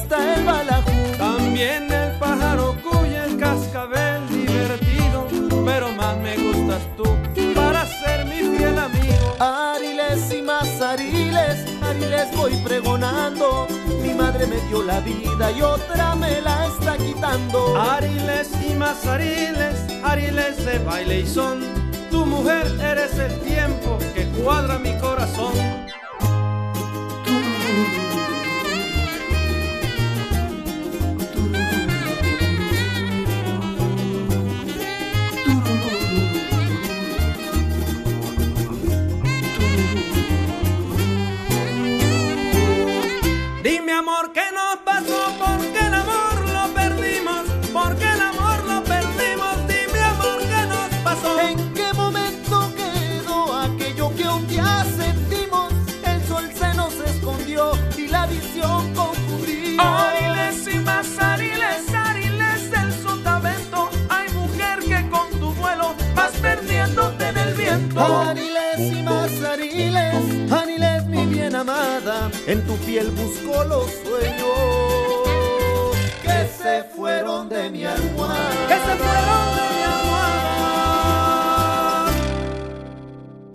Gusta 0.10 0.36
el 0.36 0.44
balajú. 0.44 1.18
También 1.18 1.92
el 1.92 2.12
pájaro 2.18 2.76
cuya 2.84 3.26
el 3.26 3.38
cascabel 3.38 4.28
divertido, 4.30 5.28
pero 5.66 5.92
más 5.92 6.18
me 6.18 6.36
gustas 6.36 6.82
tú 6.98 7.04
para 7.56 7.86
ser 7.86 8.26
mi 8.26 8.58
fiel 8.58 8.78
amigo. 8.78 9.36
Ariles 9.40 10.34
y 10.34 10.42
más 10.42 10.82
ariles, 10.82 11.66
ariles 11.82 12.28
voy 12.36 12.56
pregonando, 12.64 13.68
mi 14.02 14.14
madre 14.14 14.48
me 14.48 14.60
dio 14.68 14.82
la 14.82 15.00
vida 15.02 15.52
y 15.52 15.62
otra 15.62 16.16
me 16.16 16.42
la 16.42 16.68
está 16.68 16.98
quitando. 16.98 17.78
Ariles 17.78 18.50
y 18.68 18.74
más 18.74 19.06
ariles, 19.06 19.76
ariles 20.04 20.66
de 20.66 20.80
baile 20.80 21.20
y 21.22 21.28
son. 21.28 21.60
Tu 22.10 22.26
mujer 22.26 22.66
eres 22.82 23.18
el 23.20 23.40
tiempo 23.42 24.00
que 24.16 24.26
cuadra 24.42 24.80
mi 24.80 24.98
corazón. 24.98 25.79
Ariles 68.00 68.80
y 68.80 69.04
mazariles, 69.04 70.52
aniles 70.52 71.06
mi 71.08 71.26
bien 71.26 71.54
amada, 71.54 72.32
en 72.48 72.66
tu 72.66 72.78
piel 72.78 73.12
busco 73.12 73.64
los 73.66 73.86
sueños 74.06 74.48
que 76.24 76.48
se 76.64 76.84
fueron 76.96 77.50
de 77.50 77.70
mi 77.70 77.84
almohada. 77.84 78.68
Que 78.70 78.76
se 78.76 78.96
fueron 79.04 79.56
de 79.58 79.62
mi 79.76 79.84
almohada. 79.84 80.40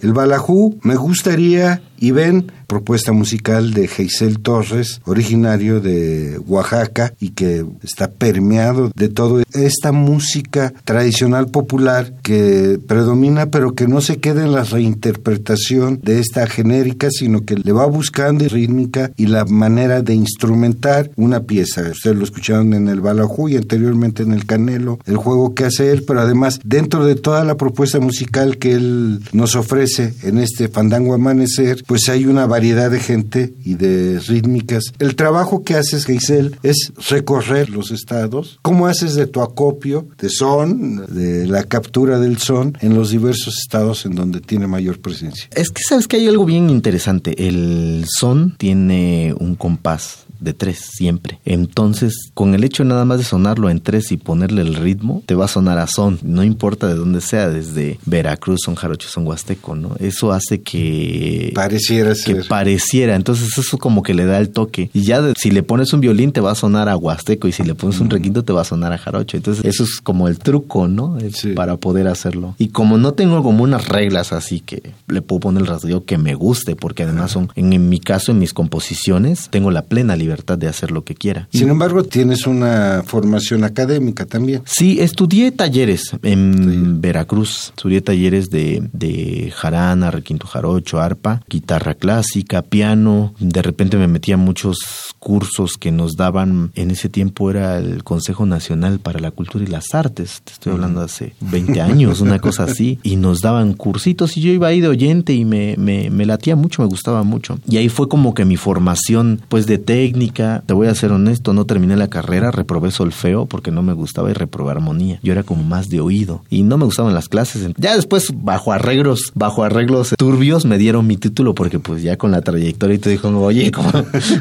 El 0.02 0.12
Balajú 0.12 0.78
me 0.82 0.96
gustaría 0.96 1.80
y 1.98 2.10
ven 2.10 2.50
propuesta 2.66 3.12
musical 3.12 3.72
de 3.72 3.88
Geisel 3.88 4.40
Torres, 4.40 5.00
originario 5.04 5.80
de 5.80 6.40
Oaxaca 6.46 7.14
y 7.20 7.30
que 7.30 7.64
está 7.82 8.10
permeado 8.10 8.90
de 8.94 9.08
toda 9.08 9.44
esta 9.52 9.92
música 9.92 10.72
tradicional 10.84 11.48
popular 11.48 12.14
que 12.22 12.80
predomina 12.86 13.46
pero 13.46 13.74
que 13.74 13.86
no 13.86 14.00
se 14.00 14.18
queda 14.18 14.42
en 14.44 14.52
la 14.52 14.64
reinterpretación 14.64 16.00
de 16.02 16.20
esta 16.20 16.46
genérica 16.46 17.08
sino 17.10 17.44
que 17.44 17.56
le 17.56 17.72
va 17.72 17.86
buscando 17.86 18.48
rítmica 18.48 19.12
y 19.16 19.26
la 19.26 19.44
manera 19.44 20.02
de 20.02 20.14
instrumentar 20.14 21.10
una 21.16 21.44
pieza. 21.44 21.82
Ustedes 21.90 22.16
lo 22.16 22.24
escucharon 22.24 22.74
en 22.74 22.88
el 22.88 23.00
Balajú 23.00 23.48
y 23.48 23.56
anteriormente 23.56 24.22
en 24.22 24.32
el 24.32 24.46
Canelo, 24.46 24.98
el 25.06 25.16
juego 25.16 25.54
que 25.54 25.64
hace 25.64 25.92
él, 25.92 26.04
pero 26.06 26.20
además 26.20 26.60
dentro 26.64 27.04
de 27.06 27.14
toda 27.14 27.44
la 27.44 27.56
propuesta 27.56 28.00
musical 28.00 28.58
que 28.58 28.72
él 28.72 29.20
nos 29.32 29.54
ofrece 29.54 30.14
en 30.22 30.38
este 30.38 30.68
Fandango 30.68 31.14
Amanecer, 31.14 31.83
pues 31.86 32.08
hay 32.08 32.26
una 32.26 32.46
variedad 32.46 32.90
de 32.90 33.00
gente 33.00 33.54
y 33.64 33.74
de 33.74 34.20
rítmicas. 34.20 34.84
El 34.98 35.16
trabajo 35.16 35.64
que 35.64 35.74
haces, 35.74 36.04
Geisel, 36.04 36.56
es 36.62 36.92
recorrer 37.08 37.70
los 37.70 37.90
estados. 37.90 38.58
¿Cómo 38.62 38.86
haces 38.86 39.14
de 39.14 39.26
tu 39.26 39.40
acopio 39.40 40.08
de 40.18 40.28
son, 40.28 41.06
de 41.06 41.46
la 41.46 41.64
captura 41.64 42.18
del 42.18 42.38
son 42.38 42.76
en 42.80 42.94
los 42.94 43.10
diversos 43.10 43.58
estados 43.58 44.06
en 44.06 44.14
donde 44.14 44.40
tiene 44.40 44.66
mayor 44.66 45.00
presencia? 45.00 45.48
Es 45.54 45.70
que 45.70 45.82
sabes 45.82 46.08
que 46.08 46.16
hay 46.16 46.28
algo 46.28 46.44
bien 46.44 46.70
interesante. 46.70 47.46
El 47.46 48.04
son 48.08 48.54
tiene 48.56 49.34
un 49.38 49.54
compás 49.54 50.24
de 50.44 50.52
tres 50.54 50.78
siempre. 50.92 51.40
Entonces, 51.44 52.30
con 52.34 52.54
el 52.54 52.62
hecho 52.64 52.84
nada 52.84 53.04
más 53.04 53.18
de 53.18 53.24
sonarlo 53.24 53.70
en 53.70 53.80
tres 53.80 54.12
y 54.12 54.16
ponerle 54.16 54.62
el 54.62 54.74
ritmo, 54.74 55.22
te 55.26 55.34
va 55.34 55.46
a 55.46 55.48
sonar 55.48 55.78
a 55.78 55.86
son, 55.86 56.18
no 56.22 56.44
importa 56.44 56.86
de 56.86 56.94
dónde 56.94 57.20
sea, 57.20 57.48
desde 57.48 57.98
Veracruz, 58.06 58.60
son 58.64 58.74
jarocho, 58.74 59.08
son 59.08 59.26
huasteco, 59.26 59.74
¿no? 59.74 59.96
Eso 59.98 60.32
hace 60.32 60.60
que 60.62 61.52
pareciera 61.54 62.10
que 62.10 62.14
ser. 62.16 62.48
pareciera, 62.48 63.14
entonces 63.16 63.56
eso 63.58 63.78
como 63.78 64.02
que 64.02 64.14
le 64.14 64.24
da 64.26 64.38
el 64.38 64.50
toque. 64.50 64.90
Y 64.92 65.02
ya 65.02 65.22
de- 65.22 65.34
si 65.36 65.50
le 65.50 65.62
pones 65.62 65.92
un 65.92 66.00
violín 66.00 66.32
te 66.32 66.40
va 66.40 66.52
a 66.52 66.54
sonar 66.54 66.88
a 66.88 66.96
huasteco 66.96 67.48
y 67.48 67.52
si 67.52 67.62
le 67.62 67.74
pones 67.74 68.00
un 68.00 68.10
requinto 68.10 68.44
te 68.44 68.52
va 68.52 68.60
a 68.62 68.64
sonar 68.64 68.92
a 68.92 68.98
jarocho. 68.98 69.36
Entonces, 69.36 69.64
eso 69.64 69.84
es 69.84 70.00
como 70.02 70.28
el 70.28 70.38
truco, 70.38 70.88
¿no? 70.88 71.16
Sí. 71.32 71.52
Para 71.52 71.76
poder 71.76 72.06
hacerlo. 72.08 72.54
Y 72.58 72.68
como 72.68 72.98
no 72.98 73.14
tengo 73.14 73.42
como 73.42 73.64
unas 73.64 73.88
reglas 73.88 74.32
así 74.32 74.60
que 74.60 74.92
le 75.08 75.22
puedo 75.22 75.40
poner 75.40 75.62
el 75.62 75.66
rasgueo 75.68 76.04
que 76.04 76.18
me 76.18 76.34
guste, 76.34 76.76
porque 76.76 77.04
además 77.04 77.30
son, 77.32 77.50
en, 77.56 77.72
en 77.72 77.88
mi 77.88 78.00
caso, 78.00 78.32
en 78.32 78.38
mis 78.38 78.52
composiciones, 78.52 79.48
tengo 79.50 79.70
la 79.70 79.82
plena 79.82 80.16
libertad 80.16 80.33
de 80.42 80.68
hacer 80.68 80.90
lo 80.90 81.04
que 81.04 81.14
quiera. 81.14 81.48
Sin 81.52 81.68
embargo, 81.68 82.04
tienes 82.04 82.46
una 82.46 83.02
formación 83.06 83.64
académica 83.64 84.26
también. 84.26 84.62
Sí, 84.66 85.00
estudié 85.00 85.52
talleres 85.52 86.12
en 86.22 87.00
Veracruz. 87.00 87.72
Estudié 87.76 88.00
talleres 88.00 88.50
de, 88.50 88.88
de 88.92 89.52
jarana, 89.54 90.10
requinto 90.10 90.46
jarocho, 90.46 91.00
arpa, 91.00 91.42
guitarra 91.48 91.94
clásica, 91.94 92.62
piano. 92.62 93.34
De 93.38 93.62
repente 93.62 93.96
me 93.96 94.08
metí 94.08 94.32
a 94.32 94.36
muchos 94.36 94.78
cursos 95.18 95.78
que 95.78 95.90
nos 95.90 96.16
daban, 96.16 96.70
en 96.74 96.90
ese 96.90 97.08
tiempo 97.08 97.50
era 97.50 97.78
el 97.78 98.04
Consejo 98.04 98.44
Nacional 98.44 99.00
para 99.00 99.20
la 99.20 99.30
Cultura 99.30 99.64
y 99.64 99.68
las 99.68 99.94
Artes. 99.94 100.42
Te 100.44 100.52
estoy 100.52 100.74
hablando 100.74 101.00
de 101.00 101.06
hace 101.06 101.34
20 101.40 101.80
años, 101.80 102.20
una 102.20 102.38
cosa 102.38 102.64
así. 102.64 102.98
Y 103.02 103.16
nos 103.16 103.40
daban 103.40 103.74
cursitos 103.74 104.36
y 104.36 104.40
yo 104.40 104.50
iba 104.50 104.68
ahí 104.68 104.80
de 104.80 104.88
oyente 104.88 105.32
y 105.32 105.44
me, 105.44 105.76
me, 105.78 106.10
me 106.10 106.26
latía 106.26 106.56
mucho, 106.56 106.82
me 106.82 106.88
gustaba 106.88 107.22
mucho. 107.22 107.58
Y 107.68 107.76
ahí 107.76 107.88
fue 107.88 108.08
como 108.08 108.34
que 108.34 108.44
mi 108.44 108.56
formación, 108.56 109.40
pues 109.48 109.66
de 109.66 109.78
técnica. 109.78 110.23
Te 110.32 110.72
voy 110.72 110.88
a 110.88 110.94
ser 110.94 111.12
honesto, 111.12 111.52
no 111.52 111.66
terminé 111.66 111.96
la 111.96 112.08
carrera, 112.08 112.50
reprobé 112.50 112.90
solfeo 112.90 113.46
porque 113.46 113.70
no 113.70 113.82
me 113.82 113.92
gustaba 113.92 114.30
y 114.30 114.32
reprobé 114.32 114.72
armonía. 114.72 115.18
Yo 115.22 115.32
era 115.32 115.42
como 115.42 115.62
más 115.62 115.88
de 115.88 116.00
oído 116.00 116.44
y 116.50 116.62
no 116.62 116.78
me 116.78 116.84
gustaban 116.84 117.14
las 117.14 117.28
clases. 117.28 117.68
Ya 117.76 117.94
después, 117.94 118.32
bajo 118.34 118.72
arreglos, 118.72 119.32
bajo 119.34 119.64
arreglos 119.64 120.14
turbios, 120.16 120.64
me 120.64 120.78
dieron 120.78 121.06
mi 121.06 121.16
título 121.16 121.54
porque 121.54 121.78
pues 121.78 122.02
ya 122.02 122.16
con 122.16 122.30
la 122.30 122.42
trayectoria 122.42 122.96
y 122.96 122.98
te 122.98 123.10
dijo, 123.10 123.28
oye, 123.28 123.70
¿cómo 123.72 123.90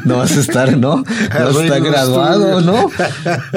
no 0.04 0.18
vas 0.18 0.36
a 0.36 0.40
estar, 0.40 0.76
no? 0.76 0.96
No 0.96 1.04
vas 1.04 1.56
a 1.56 1.64
estar 1.64 1.72
Arreglos 1.72 1.90
graduado, 1.90 2.60
¿no? 2.60 2.90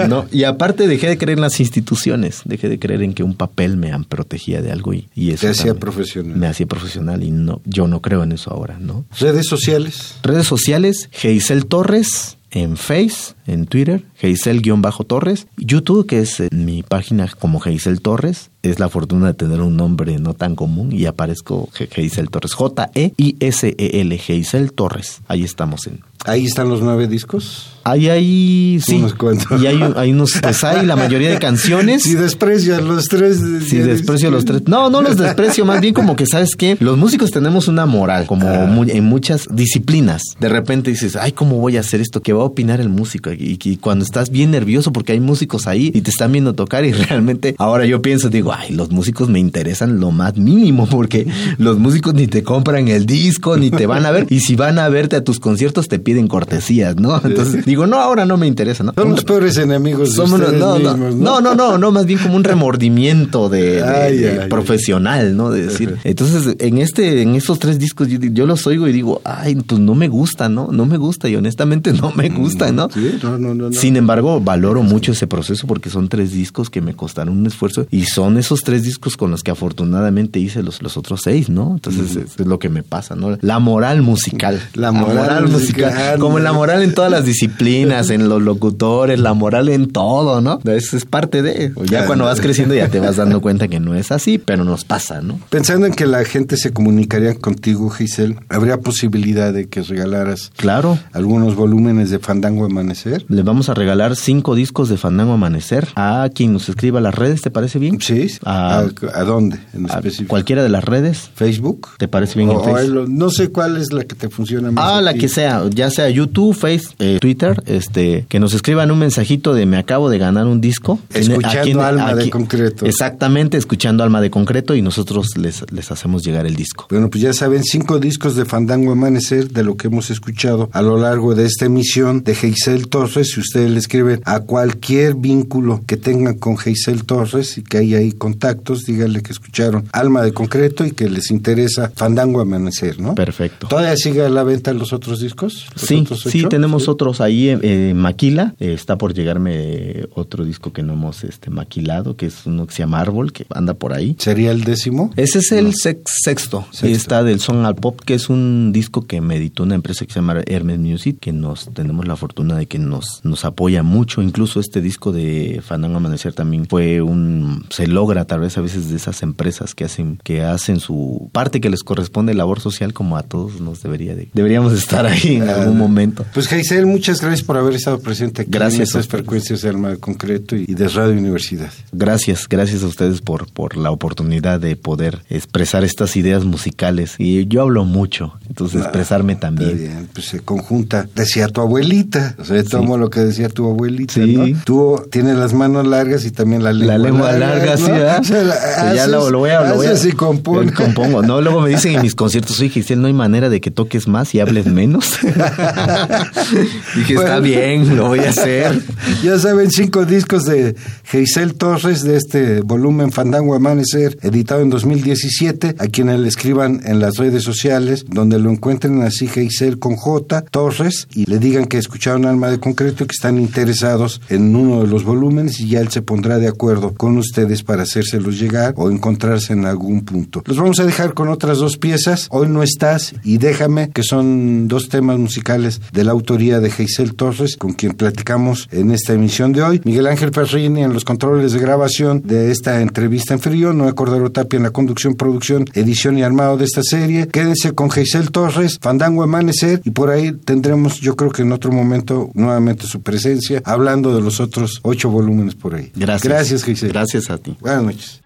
No, 0.07 0.25
y 0.31 0.43
aparte 0.43 0.87
dejé 0.87 1.07
de 1.07 1.17
creer 1.17 1.37
en 1.37 1.41
las 1.41 1.59
instituciones, 1.59 2.41
dejé 2.45 2.69
de 2.69 2.79
creer 2.79 3.01
en 3.01 3.13
que 3.13 3.23
un 3.23 3.35
papel 3.35 3.77
me 3.77 3.97
protegía 4.07 4.61
de 4.61 4.71
algo 4.71 4.93
y, 4.93 5.07
y 5.15 5.31
eso 5.31 5.41
Te 5.41 5.49
hacía 5.49 5.73
profesional. 5.73 6.37
Me 6.37 6.47
hacía 6.47 6.65
profesional 6.65 7.23
y 7.23 7.31
no, 7.31 7.61
yo 7.65 7.87
no 7.87 8.01
creo 8.01 8.23
en 8.23 8.31
eso 8.31 8.51
ahora, 8.51 8.77
¿no? 8.79 9.05
Redes 9.19 9.47
sociales. 9.47 10.15
Redes 10.23 10.47
sociales, 10.47 11.09
Geisel 11.11 11.65
Torres 11.65 12.06
en 12.51 12.77
Face, 12.77 13.33
en 13.45 13.65
Twitter, 13.67 14.03
Geisel-Torres, 14.19 15.47
YouTube, 15.57 16.07
que 16.07 16.19
es 16.19 16.41
mi 16.51 16.81
página 16.83 17.27
como 17.39 17.59
Geisel 17.59 18.01
Torres, 18.01 18.49
es 18.63 18.79
la 18.79 18.89
fortuna 18.89 19.27
de 19.27 19.33
tener 19.33 19.61
un 19.61 19.75
nombre 19.75 20.17
no 20.17 20.33
tan 20.33 20.55
común 20.55 20.91
y 20.91 21.05
aparezco 21.05 21.69
Ge- 21.73 21.87
Geisel 21.91 22.29
Torres, 22.29 22.53
J-E-I-S-E-L, 22.53 24.17
Geisel 24.17 24.71
Torres, 24.73 25.21
ahí 25.27 25.43
estamos 25.43 25.87
en... 25.87 25.99
Ahí 26.25 26.45
están 26.45 26.69
los 26.69 26.81
nueve 26.81 27.07
discos. 27.07 27.67
Ahí 27.85 28.09
hay, 28.09 28.81
sí, 28.85 28.95
Unos 28.95 29.13
cuantos. 29.13 29.61
y 29.61 29.65
hay, 29.65 29.79
hay 29.95 30.11
unos, 30.11 30.33
pues 30.41 30.61
hay 30.65 30.85
la 30.85 30.97
mayoría 30.97 31.29
de 31.31 31.39
canciones. 31.39 32.03
Si 32.03 32.15
desprecias 32.15 32.83
los 32.83 33.05
tres. 33.05 33.37
Si 33.65 33.77
desprecio 33.77 34.29
los 34.29 34.43
tres. 34.43 34.63
No, 34.67 34.89
no 34.89 35.01
los 35.01 35.15
desprecio, 35.17 35.63
más 35.63 35.79
bien 35.79 35.93
como 35.93 36.17
que, 36.17 36.25
¿sabes 36.25 36.57
qué? 36.57 36.75
Los 36.81 36.97
músicos 36.97 37.31
tenemos 37.31 37.69
una 37.69 37.85
moral, 37.85 38.25
como 38.25 38.45
mu- 38.67 38.83
en 38.83 39.05
muchas 39.05 39.47
disciplinas. 39.49 40.21
De 40.37 40.49
repente 40.49 40.91
dices, 40.91 41.15
ay, 41.15 41.31
¿cómo 41.31 41.59
voy 41.59 41.77
a 41.77 41.79
hacer 41.79 42.01
esto? 42.01 42.21
¿Qué 42.21 42.33
va 42.33 42.41
a 42.41 42.45
opinar 42.47 42.81
el 42.81 42.89
músico? 42.89 43.31
Y, 43.31 43.57
y 43.63 43.77
cuando 43.77 44.03
estás 44.03 44.31
bien 44.31 44.51
nervioso 44.51 44.91
porque 44.91 45.13
hay 45.13 45.21
músicos 45.21 45.65
ahí 45.65 45.89
y 45.93 46.01
te 46.01 46.09
están 46.09 46.33
viendo 46.33 46.55
tocar 46.55 46.83
y 46.83 46.91
realmente 46.91 47.55
ahora 47.57 47.85
yo 47.85 48.01
pienso, 48.01 48.27
digo, 48.29 48.51
ay, 48.51 48.73
los 48.73 48.91
músicos 48.91 49.29
me 49.29 49.39
interesan 49.39 50.01
lo 50.01 50.11
más 50.11 50.35
mínimo 50.35 50.87
porque 50.87 51.25
los 51.57 51.79
músicos 51.79 52.15
ni 52.15 52.27
te 52.27 52.43
compran 52.43 52.89
el 52.89 53.05
disco, 53.05 53.55
ni 53.55 53.71
te 53.71 53.85
van 53.85 54.05
a 54.05 54.11
ver. 54.11 54.25
Y 54.29 54.41
si 54.41 54.57
van 54.57 54.77
a 54.77 54.89
verte 54.89 55.15
a 55.15 55.23
tus 55.23 55.39
conciertos 55.39 55.87
te 55.87 55.99
piden 56.07 56.29
cortesías, 56.29 56.95
¿no? 56.95 57.19
Entonces 57.21 57.65
digo, 57.65 57.85
no, 57.85 57.97
ahora 57.97 58.25
no 58.25 58.37
me 58.37 58.47
interesa, 58.47 58.81
¿no? 58.81 58.93
Son 58.95 59.09
los 59.09 59.25
peores 59.25 59.57
enemigos 59.57 60.11
de 60.11 60.15
Somos- 60.15 60.39
ustedes 60.39 60.57
no, 60.57 60.79
no, 60.79 60.93
mismos, 60.95 61.15
no, 61.15 61.41
no, 61.41 61.53
no, 61.53 61.77
no, 61.77 61.91
más 61.91 62.05
bien 62.05 62.17
como 62.19 62.37
un 62.37 62.45
remordimiento 62.45 63.49
de, 63.49 63.61
de- 63.73 63.83
Ay, 63.83 64.17
de 64.17 64.29
ay, 64.31 64.37
ay. 64.43 64.49
profesional, 64.49 65.35
¿no? 65.35 65.51
De 65.51 65.65
decir. 65.67 65.97
Entonces, 66.05 66.55
en 66.59 66.77
este, 66.77 67.21
en 67.23 67.35
estos 67.35 67.59
tres 67.59 67.77
discos, 67.77 68.07
yo, 68.07 68.19
yo 68.21 68.45
los 68.45 68.65
oigo 68.67 68.87
y 68.87 68.93
digo, 68.93 69.21
ay, 69.25 69.55
pues 69.55 69.81
no 69.81 69.95
me 69.95 70.07
gusta, 70.07 70.47
¿no? 70.47 70.69
No 70.71 70.85
me 70.85 70.95
gusta 70.95 71.27
y 71.27 71.35
honestamente 71.35 71.91
no 71.91 72.13
me 72.15 72.29
gusta, 72.29 72.71
¿no? 72.71 72.89
Sí, 72.89 73.19
no, 73.21 73.37
no, 73.37 73.53
no. 73.53 73.73
Sin 73.73 73.97
embargo, 73.97 74.39
valoro 74.39 74.83
mucho 74.83 75.11
ese 75.11 75.27
proceso 75.27 75.67
porque 75.67 75.89
son 75.89 76.07
tres 76.07 76.31
discos 76.31 76.69
que 76.69 76.79
me 76.79 76.93
costaron 76.95 77.37
un 77.37 77.47
esfuerzo 77.47 77.85
y 77.91 78.05
son 78.05 78.37
esos 78.37 78.61
tres 78.63 78.83
discos 78.83 79.17
con 79.17 79.29
los 79.31 79.43
que 79.43 79.51
afortunadamente 79.51 80.39
hice 80.39 80.63
los, 80.63 80.81
los 80.81 80.95
otros 80.95 81.19
seis, 81.23 81.49
¿no? 81.49 81.71
Entonces, 81.73 82.15
es, 82.15 82.39
es 82.39 82.45
lo 82.47 82.59
que 82.59 82.69
me 82.69 82.83
pasa, 82.83 83.15
¿no? 83.15 83.37
La 83.41 83.59
moral 83.59 84.01
musical. 84.03 84.61
La 84.73 84.91
moral 84.93 85.49
musical. 85.49 85.93
Como 86.19 86.39
la 86.39 86.53
moral 86.53 86.81
en 86.83 86.93
todas 86.93 87.11
las 87.11 87.25
disciplinas, 87.25 88.09
en 88.09 88.29
los 88.29 88.41
locutores, 88.41 89.19
la 89.19 89.33
moral 89.33 89.69
en 89.69 89.91
todo, 89.91 90.41
¿no? 90.41 90.59
Es, 90.65 90.93
es 90.93 91.05
parte 91.05 91.41
de. 91.41 91.71
Ya 91.85 92.05
cuando 92.05 92.25
vas 92.25 92.39
creciendo 92.41 92.75
ya 92.75 92.87
te 92.89 92.99
vas 92.99 93.15
dando 93.17 93.41
cuenta 93.41 93.67
que 93.67 93.79
no 93.79 93.95
es 93.95 94.11
así, 94.11 94.37
pero 94.37 94.63
nos 94.63 94.83
pasa, 94.85 95.21
¿no? 95.21 95.39
Pensando 95.49 95.85
en 95.85 95.93
que 95.93 96.05
la 96.05 96.23
gente 96.25 96.57
se 96.57 96.71
comunicaría 96.71 97.35
contigo, 97.35 97.89
Giselle, 97.89 98.35
¿habría 98.49 98.77
posibilidad 98.79 99.53
de 99.53 99.67
que 99.67 99.81
regalaras 99.81 100.51
Claro. 100.55 100.97
algunos 101.13 101.55
volúmenes 101.55 102.09
de 102.09 102.19
Fandango 102.19 102.65
Amanecer? 102.65 103.25
Le 103.29 103.43
vamos 103.43 103.69
a 103.69 103.73
regalar 103.73 104.15
cinco 104.15 104.55
discos 104.55 104.89
de 104.89 104.97
Fandango 104.97 105.33
Amanecer 105.33 105.87
a 105.95 106.29
quien 106.33 106.53
nos 106.53 106.69
escriba 106.69 106.99
a 106.99 107.01
las 107.01 107.15
redes, 107.15 107.41
¿te 107.41 107.51
parece 107.51 107.79
bien? 107.79 107.99
Sí. 108.01 108.27
A- 108.43 108.79
¿A, 108.79 108.81
a 109.19 109.23
dónde 109.23 109.59
en 109.73 109.85
A 109.89 109.95
específico? 109.95 110.29
cualquiera 110.29 110.63
de 110.63 110.69
las 110.69 110.83
redes. 110.83 111.29
¿Facebook? 111.35 111.89
¿Te 111.97 112.07
parece 112.07 112.37
bien 112.39 112.49
O- 112.49 112.77
en 112.77 113.17
no 113.17 113.29
sé 113.29 113.49
cuál 113.49 113.77
es 113.77 113.91
la 113.93 114.03
que 114.03 114.15
te 114.15 114.29
funciona 114.29 114.71
más. 114.71 114.83
Ah, 114.87 115.01
la 115.01 115.13
que 115.13 115.27
sea, 115.27 115.63
ya 115.69 115.86
sea 115.89 116.09
YouTube, 116.09 116.55
Face, 116.55 116.87
eh, 116.99 117.17
Twitter, 117.19 117.61
este, 117.65 118.25
que 118.29 118.39
nos 118.39 118.53
escriban 118.53 118.91
un 118.91 118.99
mensajito 118.99 119.53
de 119.53 119.65
me 119.65 119.77
acabo 119.77 120.09
de 120.09 120.17
ganar 120.17 120.45
un 120.47 120.61
disco. 120.61 120.99
Escuchando 121.13 121.47
Aquí 121.47 121.71
Alma 121.71 122.15
de 122.15 122.29
Concreto. 122.29 122.85
Exactamente, 122.85 123.57
escuchando 123.57 124.03
Alma 124.03 124.21
de 124.21 124.29
Concreto 124.29 124.75
y 124.75 124.81
nosotros 124.81 125.37
les, 125.37 125.63
les 125.71 125.91
hacemos 125.91 126.23
llegar 126.23 126.45
el 126.45 126.55
disco. 126.55 126.87
Bueno, 126.89 127.09
pues 127.09 127.21
ya 127.21 127.33
saben, 127.33 127.63
cinco 127.63 127.99
discos 127.99 128.35
de 128.35 128.45
Fandango 128.45 128.91
Amanecer 128.91 129.49
de 129.49 129.63
lo 129.63 129.77
que 129.77 129.87
hemos 129.87 130.09
escuchado 130.09 130.69
a 130.73 130.81
lo 130.81 130.97
largo 130.97 131.35
de 131.35 131.45
esta 131.45 131.65
emisión 131.65 132.23
de 132.23 132.35
Geisel 132.35 132.87
Torres. 132.87 133.31
Si 133.31 133.39
ustedes 133.39 133.71
le 133.71 133.79
escriben 133.79 134.21
a 134.25 134.41
cualquier 134.41 135.15
vínculo 135.15 135.81
que 135.85 135.97
tengan 135.97 136.35
con 136.35 136.57
Geisel 136.57 137.05
Torres 137.05 137.57
y 137.57 137.63
que 137.63 137.77
haya 137.77 137.97
ahí 137.97 138.11
contactos, 138.11 138.85
díganle 138.85 139.21
que 139.21 139.31
escucharon 139.31 139.85
Alma 139.91 140.21
de 140.23 140.33
Concreto 140.33 140.85
y 140.85 140.91
que 140.91 141.09
les 141.09 141.31
interesa 141.31 141.91
Fandango 141.95 142.41
Amanecer, 142.41 142.99
¿no? 142.99 143.15
Perfecto. 143.15 143.67
¿Todavía 143.67 143.95
sigue 143.95 144.23
a 144.23 144.29
la 144.29 144.43
venta 144.43 144.73
los 144.73 144.93
otros 144.93 145.19
discos? 145.19 145.67
Sí, 145.77 145.99
otros 146.01 146.21
sí, 146.21 146.43
tenemos 146.49 146.83
Sí. 146.85 146.89
otros 146.89 147.21
ahí 147.21 147.49
en 147.49 147.59
eh, 147.63 147.93
Maquila. 147.95 148.55
Eh, 148.59 148.73
está 148.73 148.97
por 148.97 149.13
llegarme 149.13 150.05
otro 150.15 150.45
disco 150.45 150.73
que 150.73 150.83
no 150.83 150.93
hemos 150.93 151.23
este, 151.23 151.49
maquilado, 151.49 152.15
que 152.15 152.27
es 152.27 152.45
uno 152.45 152.65
que 152.67 152.73
se 152.73 152.79
llama 152.79 152.99
Árbol, 152.99 153.31
que 153.31 153.45
anda 153.53 153.73
por 153.73 153.93
ahí. 153.93 154.15
¿Sería 154.19 154.51
el 154.51 154.63
décimo? 154.63 155.11
Ese 155.15 155.39
es 155.39 155.51
el 155.51 155.73
sex- 155.73 156.03
sexto. 156.23 156.65
Sexto. 156.71 156.87
Y 156.87 156.91
está 156.91 157.23
del 157.23 157.39
Son 157.39 157.65
al 157.65 157.75
Pop, 157.75 157.99
que 158.01 158.13
es 158.13 158.29
un 158.29 158.71
disco 158.73 159.05
que 159.05 159.21
me 159.21 159.35
editó 159.35 159.63
una 159.63 159.75
empresa 159.75 160.05
que 160.05 160.13
se 160.13 160.19
llama 160.19 160.41
Hermes 160.45 160.79
Music, 160.79 161.17
que 161.19 161.31
nos 161.33 161.73
tenemos 161.73 162.07
la 162.07 162.15
fortuna 162.15 162.55
de 162.55 162.65
que 162.67 162.79
nos, 162.79 163.21
nos 163.23 163.45
apoya 163.45 163.83
mucho. 163.83 164.21
Incluso 164.21 164.59
este 164.59 164.81
disco 164.81 165.11
de 165.11 165.61
Fandango 165.65 165.97
Amanecer 165.97 166.33
también 166.33 166.67
fue 166.67 167.01
un... 167.01 167.65
Se 167.69 167.87
logra 167.87 168.25
tal 168.25 168.39
vez 168.41 168.57
a 168.57 168.61
veces 168.61 168.89
de 168.89 168.95
esas 168.97 169.21
empresas 169.23 169.75
que 169.75 169.83
hacen, 169.85 170.19
que 170.23 170.41
hacen 170.43 170.79
su 170.79 171.29
parte 171.31 171.61
que 171.61 171.69
les 171.69 171.83
corresponde 171.83 172.33
labor 172.33 172.59
social 172.59 172.93
como 172.93 173.17
a 173.17 173.23
todos 173.23 173.59
nos 173.61 173.81
debería 173.83 174.15
de... 174.15 174.29
Deberíamos 174.33 174.73
estar 174.73 175.05
ahí 175.05 175.35
en 175.37 175.49
algún 175.49 175.66
momento. 175.73 176.25
Pues 176.33 176.47
Geisel, 176.47 176.85
muchas 176.85 177.21
gracias 177.21 177.43
por 177.43 177.57
haber 177.57 177.73
estado 177.75 177.99
presente 177.99 178.43
aquí 178.43 178.51
Gracias 178.51 178.79
en 178.79 178.83
estas 178.83 179.07
frecuencias 179.07 179.61
de 179.61 179.69
Alma 179.69 179.89
de 179.89 179.97
Concreto 179.97 180.55
y 180.55 180.65
de 180.65 180.87
Radio 180.89 181.13
Universidad. 181.17 181.71
Gracias, 181.91 182.47
gracias 182.49 182.83
a 182.83 182.87
ustedes 182.87 183.21
por, 183.21 183.47
por 183.51 183.75
la 183.77 183.91
oportunidad 183.91 184.59
de 184.59 184.75
poder 184.75 185.19
expresar 185.29 185.83
estas 185.83 186.15
ideas 186.15 186.45
musicales. 186.45 187.15
Y 187.17 187.47
yo 187.47 187.61
hablo 187.63 187.83
mucho, 187.85 188.33
entonces 188.47 188.81
expresarme 188.81 189.33
Está 189.33 189.47
también. 189.47 189.77
bien, 189.77 190.09
pues 190.13 190.27
se 190.27 190.39
conjunta. 190.41 191.07
Decía 191.15 191.47
tu 191.47 191.61
abuelita, 191.61 192.35
o 192.39 192.45
sea, 192.45 192.63
tomo 192.63 192.97
lo 192.97 193.09
que 193.09 193.21
decía 193.21 193.49
tu 193.49 193.69
abuelita, 193.69 194.13
Sí. 194.13 194.35
¿no? 194.35 194.45
Tú 194.65 195.01
tienes 195.11 195.37
las 195.37 195.53
manos 195.53 195.87
largas 195.87 196.25
y 196.25 196.31
también 196.31 196.63
la 196.63 196.71
lengua 196.73 196.97
La 196.97 197.03
lengua 197.03 197.31
larga, 197.33 197.71
¿no? 197.75 197.85
sí, 197.85 197.91
¿verdad? 197.91 198.19
O 198.21 198.23
sea, 198.23 198.43
la- 198.43 198.95
ya 198.95 199.07
lo, 199.07 199.29
lo 199.29 199.39
voy 199.39 199.49
a, 199.51 199.61
lo 199.67 199.75
voy 199.75 199.87
a- 199.87 199.93
y 200.07 200.11
compongo. 200.11 201.21
No, 201.21 201.41
luego 201.41 201.61
me 201.61 201.69
dicen 201.69 201.95
en 201.95 202.01
mis 202.01 202.15
conciertos, 202.15 202.59
oye, 202.59 202.69
Giselle, 202.69 203.01
no 203.01 203.07
hay 203.07 203.13
manera 203.13 203.49
de 203.49 203.59
que 203.61 203.71
toques 203.71 204.07
más 204.07 204.33
y 204.35 204.39
hables 204.39 204.65
menos. 204.67 205.17
Dije, 206.95 207.13
está 207.13 207.39
Bueno. 207.39 207.41
bien, 207.41 207.95
lo 207.95 208.07
voy 208.07 208.19
a 208.19 208.29
hacer. 208.29 208.81
Ya 209.23 209.39
saben, 209.39 209.71
cinco 209.71 210.05
discos 210.05 210.43
de 210.43 210.75
Geisel 211.05 211.55
Torres 211.55 212.03
de 212.03 212.17
este 212.17 212.61
volumen 212.61 213.11
Fandango 213.11 213.55
Amanecer, 213.55 214.17
editado 214.21 214.61
en 214.61 214.69
2017, 214.69 215.75
a 215.79 215.87
quienes 215.87 216.19
le 216.19 216.27
escriban 216.27 216.81
en 216.85 216.99
las 216.99 217.17
redes 217.17 217.43
sociales, 217.43 218.05
donde 218.07 218.37
lo 218.37 218.51
encuentren 218.51 219.01
así 219.01 219.27
Geisel 219.27 219.79
con 219.79 219.95
J, 219.95 220.41
Torres, 220.41 221.07
y 221.15 221.25
le 221.25 221.39
digan 221.39 221.65
que 221.65 221.77
escucharon 221.77 222.25
Alma 222.25 222.49
de 222.49 222.59
Concreto 222.59 223.03
y 223.03 223.07
que 223.07 223.13
están 223.13 223.37
interesados 223.39 224.21
en 224.29 224.55
uno 224.55 224.81
de 224.81 224.87
los 224.87 225.03
volúmenes 225.03 225.59
y 225.59 225.69
ya 225.69 225.79
él 225.79 225.89
se 225.89 226.01
pondrá 226.01 226.37
de 226.37 226.47
acuerdo 226.47 226.93
con 226.93 227.17
ustedes 227.17 227.63
para 227.63 227.83
hacérselos 227.83 228.39
llegar 228.39 228.73
o 228.77 228.91
encontrarse 228.91 229.53
en 229.53 229.65
algún 229.65 230.01
punto. 230.01 230.43
Los 230.45 230.57
vamos 230.57 230.79
a 230.79 230.85
dejar 230.85 231.13
con 231.13 231.29
otras 231.29 231.57
dos 231.57 231.77
piezas, 231.77 232.27
Hoy 232.29 232.49
no 232.49 232.61
estás 232.61 233.15
y 233.23 233.37
Déjame, 233.37 233.89
que 233.89 234.03
son 234.03 234.67
dos 234.67 234.89
temas 234.89 235.17
musicales 235.17 235.46
de 235.47 236.03
la 236.03 236.11
autoría 236.11 236.59
de 236.59 236.69
Geisel 236.69 237.15
Torres, 237.15 237.55
con 237.55 237.71
quien 237.71 237.93
platicamos 237.93 238.67
en 238.69 238.91
esta 238.91 239.13
emisión 239.13 239.53
de 239.53 239.61
hoy. 239.61 239.81
Miguel 239.85 240.07
Ángel 240.07 240.31
Perrini 240.31 240.83
en 240.83 240.91
los 240.91 241.05
controles 241.05 241.53
de 241.53 241.59
grabación 241.59 242.21
de 242.25 242.51
esta 242.51 242.81
entrevista 242.81 243.33
en 243.33 243.39
frío, 243.39 243.71
Noé 243.71 243.93
Cordero 243.93 244.29
Tapia 244.29 244.57
en 244.57 244.63
la 244.63 244.71
conducción, 244.71 245.15
producción, 245.15 245.63
edición 245.73 246.17
y 246.17 246.23
armado 246.23 246.57
de 246.57 246.65
esta 246.65 246.83
serie. 246.83 247.29
Quédense 247.29 247.71
con 247.71 247.89
Geisel 247.89 248.29
Torres, 248.31 248.77
Fandango 248.81 249.23
Amanecer, 249.23 249.81
y 249.85 249.91
por 249.91 250.09
ahí 250.09 250.33
tendremos, 250.33 250.99
yo 250.99 251.15
creo 251.15 251.31
que 251.31 251.43
en 251.43 251.53
otro 251.53 251.71
momento, 251.71 252.29
nuevamente 252.33 252.85
su 252.85 253.01
presencia, 253.01 253.61
hablando 253.63 254.13
de 254.13 254.21
los 254.21 254.41
otros 254.41 254.81
ocho 254.83 255.09
volúmenes 255.09 255.55
por 255.55 255.75
ahí. 255.75 255.93
Gracias. 255.95 256.23
Gracias, 256.29 256.63
Geisel. 256.65 256.89
Gracias 256.89 257.29
a 257.29 257.37
ti. 257.37 257.55
Buenas 257.61 257.83
noches. 257.83 258.21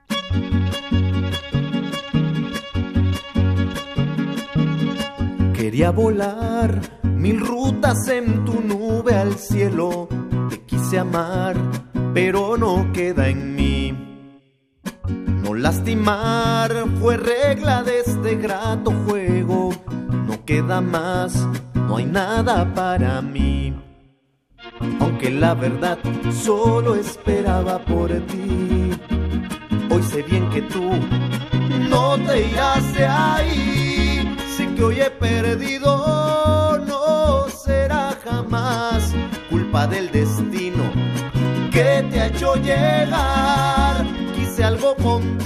Quería 5.53 5.91
volar 5.91 7.00
mil 7.21 7.39
rutas 7.39 8.07
en 8.07 8.43
tu 8.45 8.61
nube 8.61 9.13
al 9.13 9.35
cielo. 9.35 10.09
Te 10.49 10.61
quise 10.61 10.97
amar, 10.97 11.55
pero 12.15 12.57
no 12.57 12.91
queda 12.91 13.29
en 13.29 13.55
mí. 13.55 14.27
No 15.43 15.53
lastimar 15.53 16.73
fue 16.99 17.17
regla 17.17 17.83
de 17.83 17.99
este 17.99 18.35
grato 18.35 18.91
juego. 19.05 19.69
No 20.27 20.43
queda 20.45 20.81
más, 20.81 21.47
no 21.75 21.97
hay 21.97 22.05
nada 22.05 22.73
para 22.73 23.21
mí. 23.21 23.75
Aunque 24.99 25.29
la 25.29 25.53
verdad 25.53 25.99
solo 26.31 26.95
esperaba 26.95 27.77
por 27.85 28.09
ti. 28.09 28.89
Hoy 29.91 30.03
sé 30.03 30.23
bien 30.23 30.49
que 30.49 30.63
tú 30.63 30.89
no 31.87 32.17
te 32.25 32.47
irás 32.47 32.93
de 32.95 33.05
ahí. 33.05 34.37
Sé 34.55 34.73
que 34.73 34.83
hoy 34.83 35.01
he 35.01 35.11
perdido, 35.11 36.79
jamás 38.51 39.13
culpa 39.49 39.87
del 39.87 40.11
destino 40.11 40.83
que 41.71 42.05
te 42.11 42.19
ha 42.19 42.27
hecho 42.27 42.55
llegar. 42.55 44.05
Quise 44.35 44.63
algo 44.63 44.93
contigo, 44.95 45.40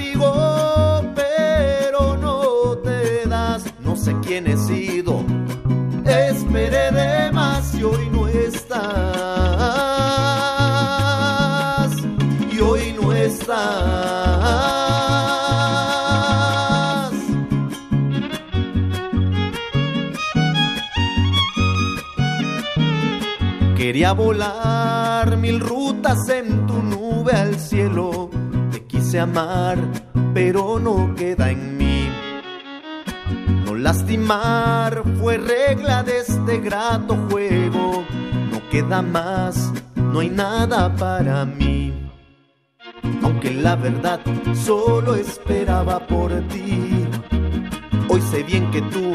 Quería 24.05 24.23
volar 24.23 25.35
mil 25.35 25.59
rutas 25.59 26.29
en 26.29 26.67
tu 26.67 26.79
nube 26.83 27.31
al 27.31 27.55
cielo. 27.55 28.29
Te 28.71 28.85
quise 28.85 29.19
amar, 29.19 29.79
pero 30.31 30.79
no 30.79 31.15
queda 31.15 31.49
en 31.49 31.75
mí. 31.75 32.07
No 33.65 33.73
lastimar 33.73 35.01
fue 35.19 35.37
regla 35.37 36.03
de 36.03 36.19
este 36.19 36.59
grato 36.59 37.17
juego. 37.31 38.03
No 38.51 38.69
queda 38.69 39.01
más, 39.01 39.73
no 39.95 40.19
hay 40.19 40.29
nada 40.29 40.95
para 40.95 41.43
mí. 41.43 41.91
Aunque 43.23 43.55
la 43.55 43.75
verdad 43.75 44.19
solo 44.53 45.15
esperaba 45.15 45.97
por 46.05 46.31
ti. 46.49 47.07
Hoy 48.07 48.21
sé 48.21 48.43
bien 48.43 48.69
que 48.69 48.83
tú 48.83 49.13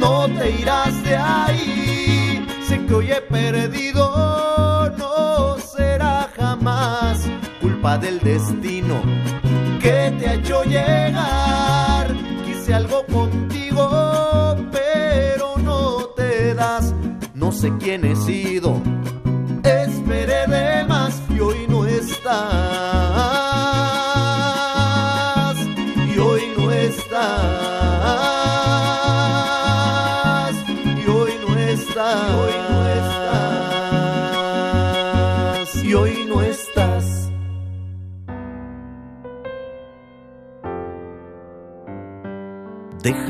no 0.00 0.26
te 0.36 0.50
irás 0.50 1.00
de 1.04 1.16
ahí. 1.16 2.23
Que 2.86 2.94
hoy 2.94 3.10
he 3.12 3.20
perdido, 3.22 4.90
no 4.98 5.56
será 5.58 6.28
jamás 6.36 7.26
culpa 7.60 7.96
del 7.96 8.20
destino 8.20 9.00
que 9.80 10.14
te 10.18 10.28
ha 10.28 10.34
hecho 10.34 10.64
llegar. 10.64 12.14
Quise 12.44 12.74
algo 12.74 13.06
contigo, 13.06 14.56
pero 14.70 15.56
no 15.58 16.06
te 16.16 16.54
das. 16.54 16.94
No 17.34 17.52
sé 17.52 17.72
quién 17.78 18.04
he 18.04 18.16
sido, 18.16 18.82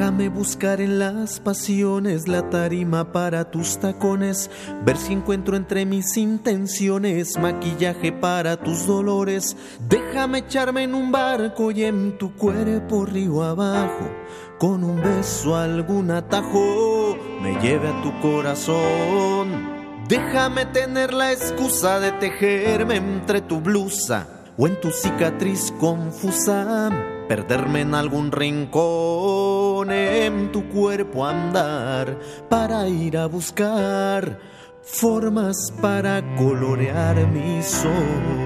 Déjame 0.04 0.28
buscar 0.28 0.82
en 0.82 0.98
las 0.98 1.40
pasiones 1.40 2.28
la 2.28 2.50
tarima 2.50 3.10
para 3.10 3.50
tus 3.50 3.78
tacones, 3.78 4.50
ver 4.84 4.98
si 4.98 5.14
encuentro 5.14 5.56
entre 5.56 5.86
mis 5.86 6.18
intenciones 6.18 7.38
maquillaje 7.38 8.12
para 8.12 8.58
tus 8.58 8.86
dolores. 8.86 9.56
Déjame 9.88 10.40
echarme 10.40 10.82
en 10.82 10.94
un 10.94 11.10
barco 11.10 11.70
y 11.70 11.84
en 11.84 12.18
tu 12.18 12.34
cuerpo 12.34 13.06
río 13.06 13.42
abajo, 13.42 14.10
con 14.58 14.84
un 14.84 15.00
beso 15.00 15.56
algún 15.56 16.10
atajo 16.10 17.16
me 17.40 17.58
lleve 17.62 17.88
a 17.88 18.02
tu 18.02 18.12
corazón. 18.20 19.70
Déjame 20.06 20.66
tener 20.66 21.14
la 21.14 21.32
excusa 21.32 21.98
de 21.98 22.12
tejerme 22.12 22.96
entre 22.96 23.40
tu 23.40 23.58
blusa 23.58 24.28
o 24.58 24.66
en 24.66 24.78
tu 24.82 24.90
cicatriz 24.90 25.72
confusa, 25.80 26.90
perderme 27.28 27.80
en 27.80 27.94
algún 27.94 28.32
rincón, 28.32 29.90
en 29.90 30.52
tu 30.52 30.68
cuerpo 30.68 31.26
andar 31.26 32.18
para 32.48 32.88
ir 32.88 33.16
a 33.16 33.26
buscar 33.26 34.38
formas 34.82 35.56
para 35.80 36.22
colorear 36.36 37.26
mi 37.28 37.62
son. 37.62 38.43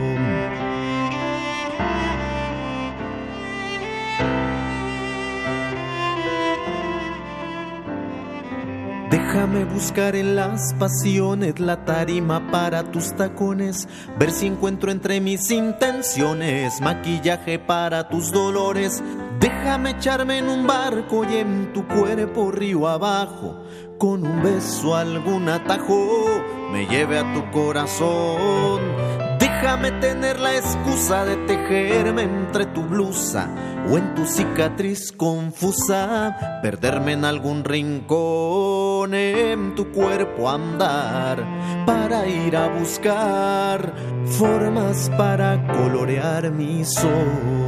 Déjame 9.39 9.67
buscar 9.67 10.17
en 10.17 10.35
las 10.35 10.75
pasiones 10.75 11.61
la 11.61 11.85
tarima 11.85 12.51
para 12.51 12.83
tus 12.83 13.15
tacones, 13.15 13.87
ver 14.19 14.33
si 14.33 14.47
encuentro 14.47 14.91
entre 14.91 15.21
mis 15.21 15.53
intenciones 15.53 16.81
maquillaje 16.81 17.61
para 17.61 18.09
tus 18.09 18.33
dolores. 18.33 19.01
Déjame 19.39 19.91
echarme 19.91 20.39
en 20.39 20.49
un 20.49 20.67
barco 20.67 21.25
y 21.25 21.37
en 21.37 21.73
tu 21.73 21.87
cuerpo 21.87 22.51
río 22.51 22.89
abajo, 22.89 23.63
con 23.97 24.27
un 24.27 24.43
beso 24.43 24.97
algún 24.97 25.49
atajo 25.49 26.43
me 26.73 26.89
lleve 26.89 27.21
a 27.21 27.33
tu 27.33 27.49
corazón. 27.53 29.18
Déjame 29.61 29.91
tener 30.01 30.39
la 30.39 30.57
excusa 30.57 31.25
de 31.25 31.35
tejerme 31.49 32.23
entre 32.23 32.67
tu 32.67 32.83
blusa 32.83 33.49
o 33.91 33.99
en 33.99 34.15
tu 34.15 34.25
cicatriz 34.25 35.11
confusa, 35.11 36.61
perderme 36.63 37.15
en 37.15 37.25
algún 37.25 37.65
rincón, 37.65 39.15
en 39.15 39.75
tu 39.75 39.91
cuerpo 39.91 40.49
andar, 40.49 41.45
para 41.85 42.29
ir 42.29 42.57
a 42.57 42.69
buscar 42.69 43.93
formas 44.27 45.11
para 45.19 45.67
colorear 45.67 46.53
mi 46.53 46.85
son. 46.85 47.68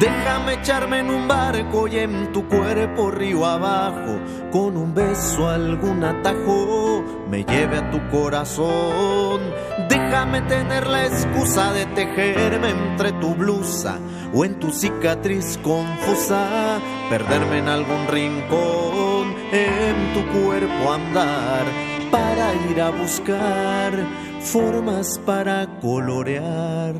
Déjame 0.00 0.54
echarme 0.54 1.00
en 1.00 1.10
un 1.10 1.26
barco 1.26 1.88
y 1.88 1.98
en 1.98 2.30
tu 2.32 2.46
cuerpo 2.46 3.10
río 3.10 3.44
abajo, 3.44 4.20
con 4.52 4.76
un 4.76 4.94
beso 4.94 5.48
algún 5.48 6.04
atajo 6.04 7.04
me 7.28 7.42
lleve 7.42 7.78
a 7.78 7.90
tu 7.90 8.08
corazón. 8.08 9.40
Déjame 9.88 10.42
tener 10.42 10.86
la 10.86 11.04
excusa 11.06 11.72
de 11.72 11.86
tejerme 11.86 12.70
entre 12.70 13.10
tu 13.12 13.34
blusa 13.34 13.98
o 14.32 14.44
en 14.44 14.60
tu 14.60 14.70
cicatriz 14.70 15.58
confusa, 15.64 16.78
perderme 17.10 17.58
en 17.58 17.68
algún 17.68 18.06
rincón, 18.06 19.34
en 19.50 20.14
tu 20.14 20.24
cuerpo 20.38 20.92
andar 20.92 21.64
para 22.12 22.54
ir 22.70 22.80
a 22.80 22.90
buscar 22.90 23.92
formas 24.40 25.18
para 25.26 25.66
colorear 25.80 26.94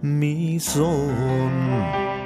mi 0.00 0.60
son. 0.60 2.25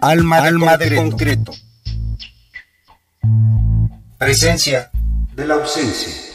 Alma, 0.00 0.38
Alma 0.38 0.76
de, 0.78 0.96
concreto. 0.96 1.52
Presencia 4.18 4.90
de 5.34 5.46
la 5.46 5.54
ausencia. 5.54 6.29